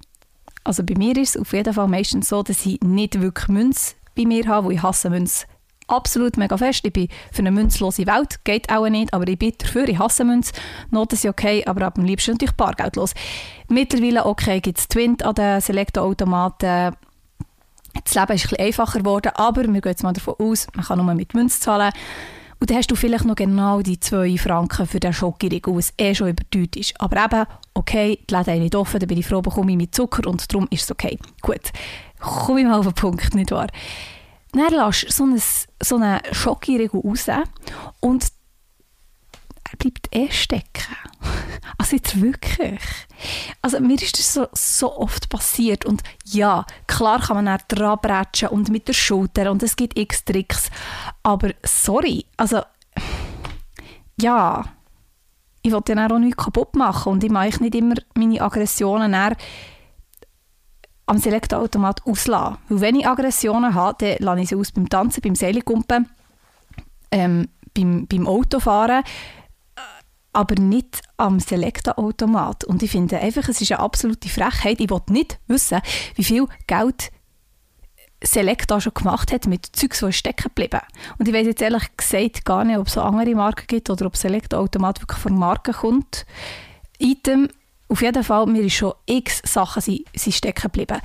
also 0.63 0.83
bei 0.83 0.93
mir 0.95 1.17
ist 1.17 1.35
es 1.35 1.41
auf 1.41 1.53
jeden 1.53 1.73
Fall 1.73 1.87
meistens 1.87 2.29
so, 2.29 2.43
dass 2.43 2.65
ich 2.65 2.79
nicht 2.81 3.19
wirklich 3.19 3.47
Münze 3.47 3.95
bei 4.15 4.25
mir 4.25 4.45
habe, 4.47 4.67
wo 4.67 4.71
ich 4.71 4.83
hasse 4.83 5.09
Münze 5.09 5.45
absolut 5.91 6.37
mega 6.37 6.57
fest. 6.57 6.81
Ich 6.85 6.93
bin 6.93 7.07
für 7.31 7.39
eine 7.39 7.51
münzlose 7.51 8.07
Welt, 8.07 8.43
geht 8.43 8.71
auch 8.71 8.87
nicht, 8.89 9.13
aber 9.13 9.27
ich 9.27 9.37
bin 9.37 9.53
dafür, 9.57 9.87
ich 9.87 9.99
hasse 9.99 10.23
Münze. 10.23 10.53
Noten 10.89 11.15
sind 11.15 11.31
okay, 11.31 11.63
aber 11.65 11.93
am 11.95 12.03
liebsten 12.03 12.31
natürlich 12.31 12.55
bargeldlos. 12.55 13.13
Mittlerweile, 13.67 14.25
okay, 14.25 14.59
gibt 14.59 14.79
es 14.79 14.87
Twint 14.87 15.23
an 15.23 15.35
den 15.35 15.61
Selektoautomaten. 15.61 16.95
Das 18.03 18.15
Leben 18.15 18.33
ist 18.33 18.53
ein 18.53 18.65
einfacher 18.65 18.99
geworden, 18.99 19.31
aber 19.35 19.63
wir 19.63 19.81
gehen 19.81 19.91
jetzt 19.91 20.03
mal 20.03 20.13
davon 20.13 20.35
aus, 20.39 20.67
man 20.75 20.85
kann 20.85 21.03
nur 21.03 21.13
mit 21.13 21.33
Münze 21.33 21.59
zahlen. 21.59 21.91
Und 22.59 22.69
dann 22.69 22.77
hast 22.77 22.91
du 22.91 22.95
vielleicht 22.95 23.25
noch 23.25 23.35
genau 23.35 23.81
die 23.81 23.99
2 23.99 24.37
Franken 24.37 24.85
für 24.85 24.99
den 24.99 25.13
Schokoriegel, 25.13 25.75
was 25.75 25.93
eh 25.97 26.13
schon 26.13 26.29
überteuert 26.29 26.75
ist. 26.75 26.93
Aber 27.01 27.25
eben, 27.25 27.45
okay, 27.73 28.19
die 28.29 28.33
Läden 28.35 28.53
haben 28.53 28.61
nicht 28.61 28.75
offen, 28.75 28.99
dann 28.99 29.07
bin 29.07 29.17
ich 29.17 29.25
froh, 29.25 29.41
bekomme 29.41 29.71
ich 29.71 29.77
mit 29.77 29.95
Zucker 29.95 30.29
und 30.29 30.53
darum 30.53 30.67
ist 30.69 30.83
es 30.83 30.91
okay. 30.91 31.17
Gut, 31.41 31.71
komme 32.19 32.61
ich 32.61 32.67
mal 32.67 32.77
auf 32.77 32.85
den 32.85 32.93
Punkt, 32.93 33.33
nicht 33.33 33.49
wahr? 33.49 33.67
Dann 34.53 34.73
lässt 34.73 35.11
so 35.11 35.23
einen, 35.23 35.41
so 35.81 35.95
einen 35.95 36.19
Schokoriegel 36.31 37.01
raus 37.01 37.27
und 37.99 38.27
er 39.71 39.77
bleibt 39.77 40.15
eh 40.15 40.29
stecken. 40.31 40.95
Also 41.77 41.95
jetzt 41.95 42.19
wirklich. 42.21 42.79
Also 43.61 43.79
mir 43.79 43.95
ist 43.95 44.17
das 44.17 44.33
so, 44.33 44.47
so 44.53 44.97
oft 44.97 45.29
passiert 45.29 45.85
und 45.85 46.03
ja, 46.25 46.65
klar 46.85 47.19
kann 47.19 47.43
man 47.43 47.47
auch 47.47 47.61
dran 47.67 47.97
und 48.49 48.69
mit 48.69 48.87
der 48.87 48.93
Schulter 48.93 49.49
und 49.49 49.63
es 49.63 49.75
gibt 49.75 49.97
x 49.97 50.23
Tricks, 50.25 50.69
aber 51.23 51.51
sorry, 51.63 52.25
also 52.37 52.61
ja, 54.19 54.65
ich 55.63 55.71
wollte 55.71 55.93
ja 55.93 56.05
auch 56.07 56.19
nichts 56.19 56.43
kaputt 56.43 56.75
machen 56.75 57.13
und 57.13 57.23
ich 57.23 57.31
mache 57.31 57.61
nicht 57.61 57.75
immer 57.75 57.95
meine 58.15 58.41
Aggressionen 58.41 59.15
am 61.11 61.17
Selektorautomat 61.17 62.05
auslassen. 62.05 62.57
Weil 62.69 62.81
wenn 62.81 62.95
ich 62.95 63.05
Aggressionen 63.05 63.73
habe, 63.73 63.97
dann 63.99 64.25
lasse 64.25 64.41
ich 64.41 64.49
sie 64.49 64.55
aus 64.55 64.71
beim 64.71 64.87
Tanzen, 64.87 65.21
beim 65.21 65.35
Seilkumpen, 65.35 66.09
ähm, 67.11 67.49
beim, 67.73 68.07
beim 68.07 68.25
Autofahren, 68.25 69.03
aber 70.31 70.55
nicht 70.55 71.01
am 71.17 71.41
Selektorautomat. 71.41 72.63
Und 72.63 72.81
ich 72.81 72.91
finde 72.91 73.19
einfach, 73.19 73.49
es 73.49 73.59
ist 73.59 73.73
eine 73.73 73.81
absolute 73.81 74.29
Frechheit. 74.29 74.79
Ich 74.79 74.89
will 74.89 75.01
nicht 75.09 75.37
wissen, 75.47 75.81
wie 76.15 76.23
viel 76.23 76.47
Geld 76.65 77.11
Selecta 78.23 78.79
schon 78.79 78.93
gemacht 78.93 79.33
hat 79.33 79.47
mit 79.47 79.65
Zeugs, 79.65 79.99
die 79.99 80.13
stecken 80.13 80.43
geblieben. 80.43 80.79
Und 81.17 81.27
ich 81.27 81.33
weiß 81.33 81.45
jetzt 81.45 81.61
ehrlich 81.61 81.83
gesagt 81.97 82.45
gar 82.45 82.63
nicht, 82.63 82.77
ob 82.77 82.87
es 82.87 82.97
andere 82.97 83.35
Marken 83.35 83.67
gibt 83.67 83.89
oder 83.89 84.05
ob 84.05 84.15
Selecta 84.15 84.57
Automat 84.57 85.01
wirklich 85.01 85.19
von 85.19 85.37
Marken 85.37 85.73
kommt. 85.73 86.25
Item 86.99 87.49
auf 87.91 88.01
jeden 88.01 88.23
Fall, 88.23 88.45
mir 88.45 88.63
ist 88.63 88.75
schon 88.75 88.93
x 89.05 89.41
Sachen 89.43 89.81
sind, 89.81 90.05
sind 90.15 90.33
stecken 90.33 90.71
geblieben. 90.71 91.01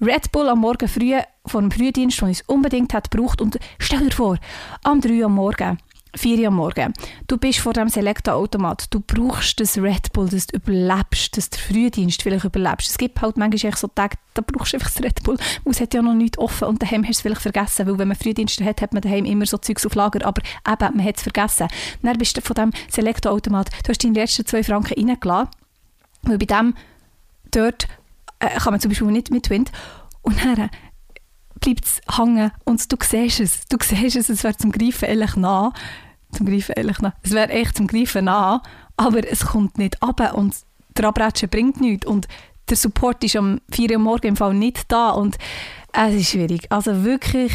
Red 0.00 0.32
Bull 0.32 0.48
am 0.48 0.60
Morgen 0.60 0.88
früh 0.88 1.18
vor 1.44 1.60
dem 1.60 1.70
Frühdienst, 1.70 2.22
den 2.22 2.30
ich 2.30 2.48
unbedingt 2.48 2.94
hat 2.94 3.10
gebraucht. 3.10 3.42
Und 3.42 3.58
stell 3.78 4.08
dir 4.08 4.16
vor, 4.16 4.38
am 4.82 5.02
3 5.02 5.10
Uhr 5.18 5.26
am 5.26 5.34
Morgen, 5.34 5.76
4 6.16 6.38
Uhr 6.38 6.46
am 6.46 6.54
Morgen, 6.54 6.94
du 7.26 7.36
bist 7.36 7.58
vor 7.58 7.74
dem 7.74 7.90
Selecta-Automat, 7.90 8.86
du 8.88 9.00
brauchst 9.00 9.60
das 9.60 9.76
Red 9.76 10.14
Bull, 10.14 10.30
dass 10.30 10.46
du 10.46 10.56
überlebst, 10.56 11.36
dass 11.36 11.50
du 11.50 11.58
den 11.58 11.74
Frühdienst 11.74 12.22
vielleicht 12.22 12.46
überlebst. 12.46 12.88
Es 12.88 12.96
gibt 12.96 13.20
halt 13.20 13.36
manchmal 13.36 13.76
so 13.76 13.88
Tage, 13.88 14.16
da 14.32 14.40
brauchst 14.40 14.72
du 14.72 14.78
einfach 14.78 14.90
das 14.90 15.02
Red 15.02 15.22
Bull, 15.22 15.36
weil 15.64 15.72
es 15.72 15.80
hat 15.82 15.92
ja 15.92 16.00
noch 16.00 16.14
nichts 16.14 16.38
offen 16.38 16.68
und 16.68 16.82
daheim 16.82 17.02
hast 17.02 17.08
du 17.08 17.10
es 17.10 17.20
vielleicht 17.20 17.42
vergessen, 17.42 17.86
weil 17.86 17.98
wenn 17.98 18.08
man 18.08 18.16
Frühdienst 18.16 18.62
hat, 18.62 18.80
hat 18.80 18.94
man 18.94 19.02
daheim 19.02 19.26
immer 19.26 19.44
so 19.44 19.58
Zeugs 19.58 19.84
auf 19.84 19.94
Lager, 19.94 20.26
aber 20.26 20.40
eben, 20.66 20.96
man 20.96 21.04
hat 21.04 21.18
es 21.18 21.22
vergessen. 21.22 21.68
Dann 22.02 22.16
bist 22.16 22.34
du 22.34 22.40
von 22.40 22.54
dem 22.54 22.70
Selecta-Automat, 22.88 23.68
du 23.84 23.90
hast 23.90 24.02
deine 24.02 24.14
letzten 24.14 24.46
zwei 24.46 24.64
Franken 24.64 24.94
reingelassen 24.94 25.50
weil 26.22 26.38
bei 26.38 26.46
dem, 26.46 26.74
dort 27.50 27.88
äh, 28.38 28.58
kann 28.58 28.72
man 28.72 28.80
zum 28.80 28.90
Beispiel 28.90 29.08
nicht 29.08 29.30
mit 29.30 29.50
Wind. 29.50 29.70
Und 30.22 30.44
dann 30.44 30.70
bleibt 31.60 31.84
es 31.84 32.00
hängen 32.16 32.50
und 32.64 32.90
du 32.90 32.96
siehst 33.02 33.40
es. 33.40 33.66
Du 33.66 33.76
siehst 33.80 34.16
es, 34.16 34.28
es 34.28 34.44
wäre 34.44 34.56
zum 34.56 34.72
Greifen 34.72 35.08
ehrlich 35.08 35.36
nah. 35.36 35.72
Zum 36.32 36.46
Greifen 36.46 36.74
ehrlich 36.76 36.98
nah. 37.00 37.14
Es 37.22 37.32
wäre 37.32 37.50
echt 37.50 37.76
zum 37.76 37.86
Greifen 37.86 38.24
nah, 38.26 38.62
aber 38.96 39.26
es 39.30 39.46
kommt 39.46 39.78
nicht 39.78 40.02
ab 40.02 40.34
und 40.34 40.54
der 40.96 41.06
Abratschen 41.06 41.48
bringt 41.48 41.80
nichts. 41.80 42.06
Und 42.06 42.28
der 42.68 42.76
Support 42.76 43.22
ist 43.24 43.36
am 43.36 43.60
4 43.72 43.92
Uhr 43.92 43.98
morgen 43.98 44.28
im 44.28 44.36
Fall 44.36 44.54
nicht 44.54 44.90
da 44.90 45.10
und 45.10 45.38
es 45.92 46.14
ist 46.14 46.30
schwierig. 46.30 46.70
Also 46.70 47.04
wirklich, 47.04 47.52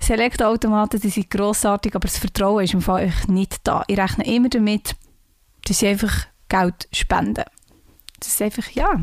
Select-Automaten, 0.00 0.98
sind 0.98 1.30
grossartig, 1.30 1.94
aber 1.94 2.08
das 2.08 2.18
Vertrauen 2.18 2.64
ist 2.64 2.74
im 2.74 2.80
Fall 2.80 3.12
nicht 3.26 3.60
da. 3.64 3.84
Ich 3.88 3.98
rechne 3.98 4.24
immer 4.26 4.48
damit, 4.48 4.96
dass 5.66 5.80
sie 5.80 5.88
einfach 5.88 6.26
Geld 6.48 6.88
spenden. 6.92 7.44
Das 8.20 8.28
ist 8.28 8.42
einfach, 8.42 8.68
ja. 8.70 9.00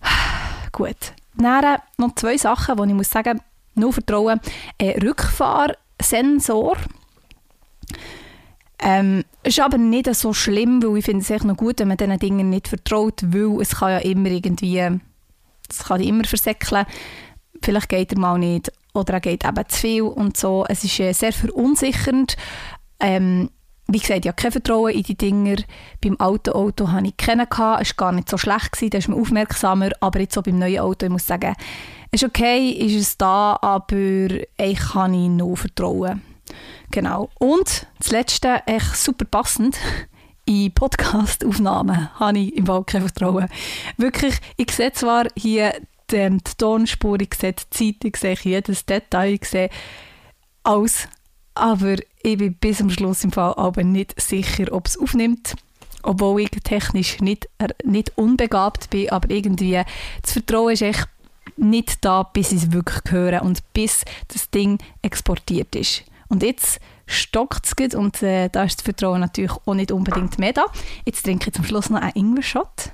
Gut. 0.72 1.14
Dann 1.34 1.78
noch 1.96 2.14
zwei 2.14 2.36
Sachen, 2.36 2.76
die 2.76 2.88
ich 2.90 2.94
muss 2.94 3.10
sagen, 3.10 3.40
nur 3.74 3.92
vertrauen. 3.92 4.40
Ein 4.80 5.02
Rückfahrsensor. 5.02 6.76
Ähm, 8.84 9.24
ist 9.44 9.60
aber 9.60 9.78
nicht 9.78 10.12
so 10.14 10.32
schlimm, 10.32 10.82
weil 10.82 10.98
ich 10.98 11.04
finde 11.04 11.22
es 11.22 11.30
echt 11.30 11.44
noch 11.44 11.56
gut, 11.56 11.78
wenn 11.78 11.88
man 11.88 11.96
diesen 11.96 12.18
Dingen 12.18 12.50
nicht 12.50 12.68
vertraut, 12.68 13.22
weil 13.26 13.60
es 13.60 13.76
kann 13.76 13.92
ja 13.92 13.98
immer 13.98 14.28
irgendwie, 14.28 14.80
es 15.68 15.84
kann 15.84 16.00
immer 16.00 16.24
versäckeln. 16.24 16.86
Vielleicht 17.62 17.88
geht 17.88 18.12
er 18.12 18.18
mal 18.18 18.38
nicht 18.38 18.72
oder 18.92 19.14
er 19.14 19.20
geht 19.20 19.44
eben 19.44 19.68
zu 19.68 19.80
viel 19.80 20.02
und 20.02 20.36
so. 20.36 20.66
Es 20.68 20.82
ist 20.82 20.98
äh, 20.98 21.12
sehr 21.12 21.32
verunsichernd. 21.32 22.36
Ähm, 22.98 23.50
wie 23.92 23.98
gesagt, 23.98 24.24
ich 24.24 24.28
habe 24.28 24.40
kein 24.40 24.52
Vertrauen 24.52 24.92
in 24.92 25.02
die 25.02 25.16
Dinger. 25.16 25.56
Beim 26.00 26.16
alten 26.18 26.50
Auto 26.50 26.90
hatte 26.90 27.08
ich 27.08 27.16
keinen. 27.16 27.46
Es 27.50 27.58
war 27.58 27.82
gar 27.96 28.12
nicht 28.12 28.28
so 28.28 28.38
schlecht, 28.38 28.76
da 28.92 28.98
ist 28.98 29.08
man 29.08 29.20
aufmerksamer. 29.20 29.90
Aber 30.00 30.20
jetzt 30.20 30.34
so 30.34 30.42
beim 30.42 30.58
neuen 30.58 30.80
Auto, 30.80 31.06
ich 31.06 31.12
muss 31.12 31.26
sagen, 31.26 31.54
ist 32.10 32.24
okay, 32.24 32.70
ist 32.70 32.94
es 32.94 33.18
da, 33.18 33.58
aber 33.60 33.96
ich 34.58 34.78
kann 34.78 35.14
ich 35.14 35.28
noch 35.28 35.56
vertrauen. 35.56 36.22
Genau. 36.90 37.30
Und 37.38 37.86
das 37.98 38.10
Letzte, 38.10 38.62
echt 38.66 38.96
super 38.96 39.24
passend, 39.24 39.78
in 40.44 40.72
Podcast-Aufnahmen 40.72 42.18
habe 42.18 42.38
ich 42.38 42.56
im 42.56 42.66
Fall 42.66 42.84
kein 42.84 43.02
Vertrauen. 43.02 43.48
Wirklich, 43.96 44.34
ich 44.56 44.70
sehe 44.72 44.92
zwar 44.92 45.26
hier 45.36 45.72
die, 46.10 46.28
die 46.28 46.56
Tonspur, 46.58 47.20
ich 47.20 47.34
sehe 47.34 47.54
die 47.54 47.70
Zeit, 47.70 48.04
ich 48.04 48.16
sehe 48.16 48.36
jedes 48.42 48.84
Detail, 48.84 49.34
ich 49.34 49.44
sehe 49.44 49.70
alles 50.64 51.08
aber 51.54 51.96
ich 52.22 52.38
bin 52.38 52.54
bis 52.54 52.78
zum 52.78 52.90
Schluss 52.90 53.24
im 53.24 53.32
Fall 53.32 53.54
aber 53.56 53.84
nicht 53.84 54.20
sicher, 54.20 54.72
ob 54.72 54.86
es 54.86 54.98
aufnimmt. 54.98 55.54
Obwohl 56.02 56.40
ich 56.42 56.50
technisch 56.50 57.20
nicht, 57.20 57.48
äh, 57.58 57.68
nicht 57.84 58.16
unbegabt 58.16 58.90
bin, 58.90 59.10
aber 59.10 59.30
irgendwie 59.30 59.80
das 60.22 60.32
Vertrauen 60.32 60.72
ist 60.72 60.82
echt 60.82 61.08
nicht 61.56 62.04
da, 62.04 62.24
bis 62.24 62.50
ich 62.50 62.64
es 62.64 62.72
wirklich 62.72 63.12
höre 63.12 63.42
und 63.42 63.62
bis 63.72 64.04
das 64.28 64.50
Ding 64.50 64.78
exportiert 65.02 65.76
ist. 65.76 66.02
Und 66.28 66.42
jetzt 66.42 66.80
stockt 67.06 67.66
es 67.78 67.94
und 67.94 68.22
äh, 68.22 68.48
da 68.48 68.64
ist 68.64 68.78
das 68.78 68.84
Vertrauen 68.84 69.20
natürlich 69.20 69.52
auch 69.52 69.74
nicht 69.74 69.92
unbedingt 69.92 70.38
mehr 70.38 70.52
da. 70.52 70.64
Jetzt 71.04 71.24
trinke 71.24 71.50
ich 71.50 71.54
zum 71.54 71.64
Schluss 71.64 71.90
noch 71.90 72.00
einen 72.00 72.16
Ingwer-Shot. 72.16 72.92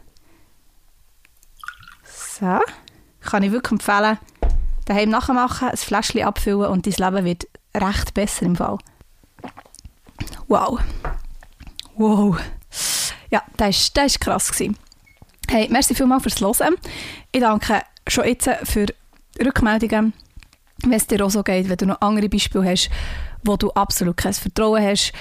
So. 2.05 2.59
Kann 3.21 3.43
ich 3.43 3.53
wirklich 3.53 3.73
empfehlen, 3.73 4.19
daheim 4.85 5.11
nachmachen, 5.11 5.69
ein 5.69 5.77
Fläschchen 5.77 6.23
abfüllen 6.23 6.71
und 6.71 6.87
dein 6.87 7.13
Leben 7.13 7.25
wird 7.25 7.47
recht 7.81 8.15
besser 8.15 8.47
im 8.47 8.57
Fall. 8.57 8.79
Wow. 10.49 10.81
Wow. 11.97 12.39
Ja, 13.31 13.43
das 13.57 13.93
war 13.95 14.09
krass. 14.21 14.51
Gewesen. 14.53 14.77
Hey, 15.51 15.69
merci 15.71 15.95
vielmals 15.95 16.23
fürs 16.23 16.41
Hören. 16.41 16.77
Ich 17.33 17.41
danke 17.41 17.83
schon 18.07 18.25
jetzt 18.25 18.49
für 18.65 18.87
Rückmeldungen, 19.43 20.13
wenn 20.83 20.93
es 20.93 21.07
dir 21.07 21.25
auch 21.25 21.31
so 21.31 21.43
geht, 21.43 21.69
wenn 21.69 21.77
du 21.77 21.87
noch 21.87 22.01
andere 22.01 22.29
Beispiele 22.29 22.71
hast, 22.71 22.91
wo 23.45 23.57
du 23.57 23.71
absolut 23.73 24.17
kein 24.17 24.33
Vertrauen 24.33 24.83
hast. 24.83 25.13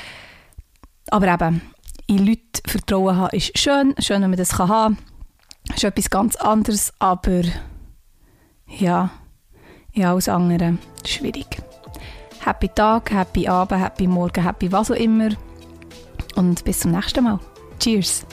Aber 1.10 1.28
eben, 1.28 1.62
in 2.08 2.26
Leute 2.26 2.62
Vertrauen 2.66 3.16
haben 3.16 3.36
ist 3.36 3.58
schön, 3.58 3.96
schön, 4.00 4.22
wenn 4.22 4.30
man 4.30 4.38
das 4.38 4.58
haben 4.58 4.98
kann. 4.98 5.76
Ist 5.76 5.84
etwas 5.84 6.10
ganz 6.10 6.36
anderes, 6.38 6.94
aber 7.00 7.42
ja, 8.68 9.12
ja, 9.94 10.12
alles 10.12 10.30
andere 10.30 10.78
schwierig. 11.06 11.67
Happy 12.48 12.70
Tag, 12.70 13.12
happy 13.12 13.46
Abend, 13.46 13.82
happy 13.82 14.08
Morgen, 14.08 14.42
happy 14.42 14.72
was 14.72 14.90
auch 14.90 14.96
immer. 14.96 15.32
Und 16.38 16.64
bis 16.64 16.80
zum 16.80 16.92
nächsten 16.92 17.26
Mal. 17.26 17.42
Cheers! 17.78 18.26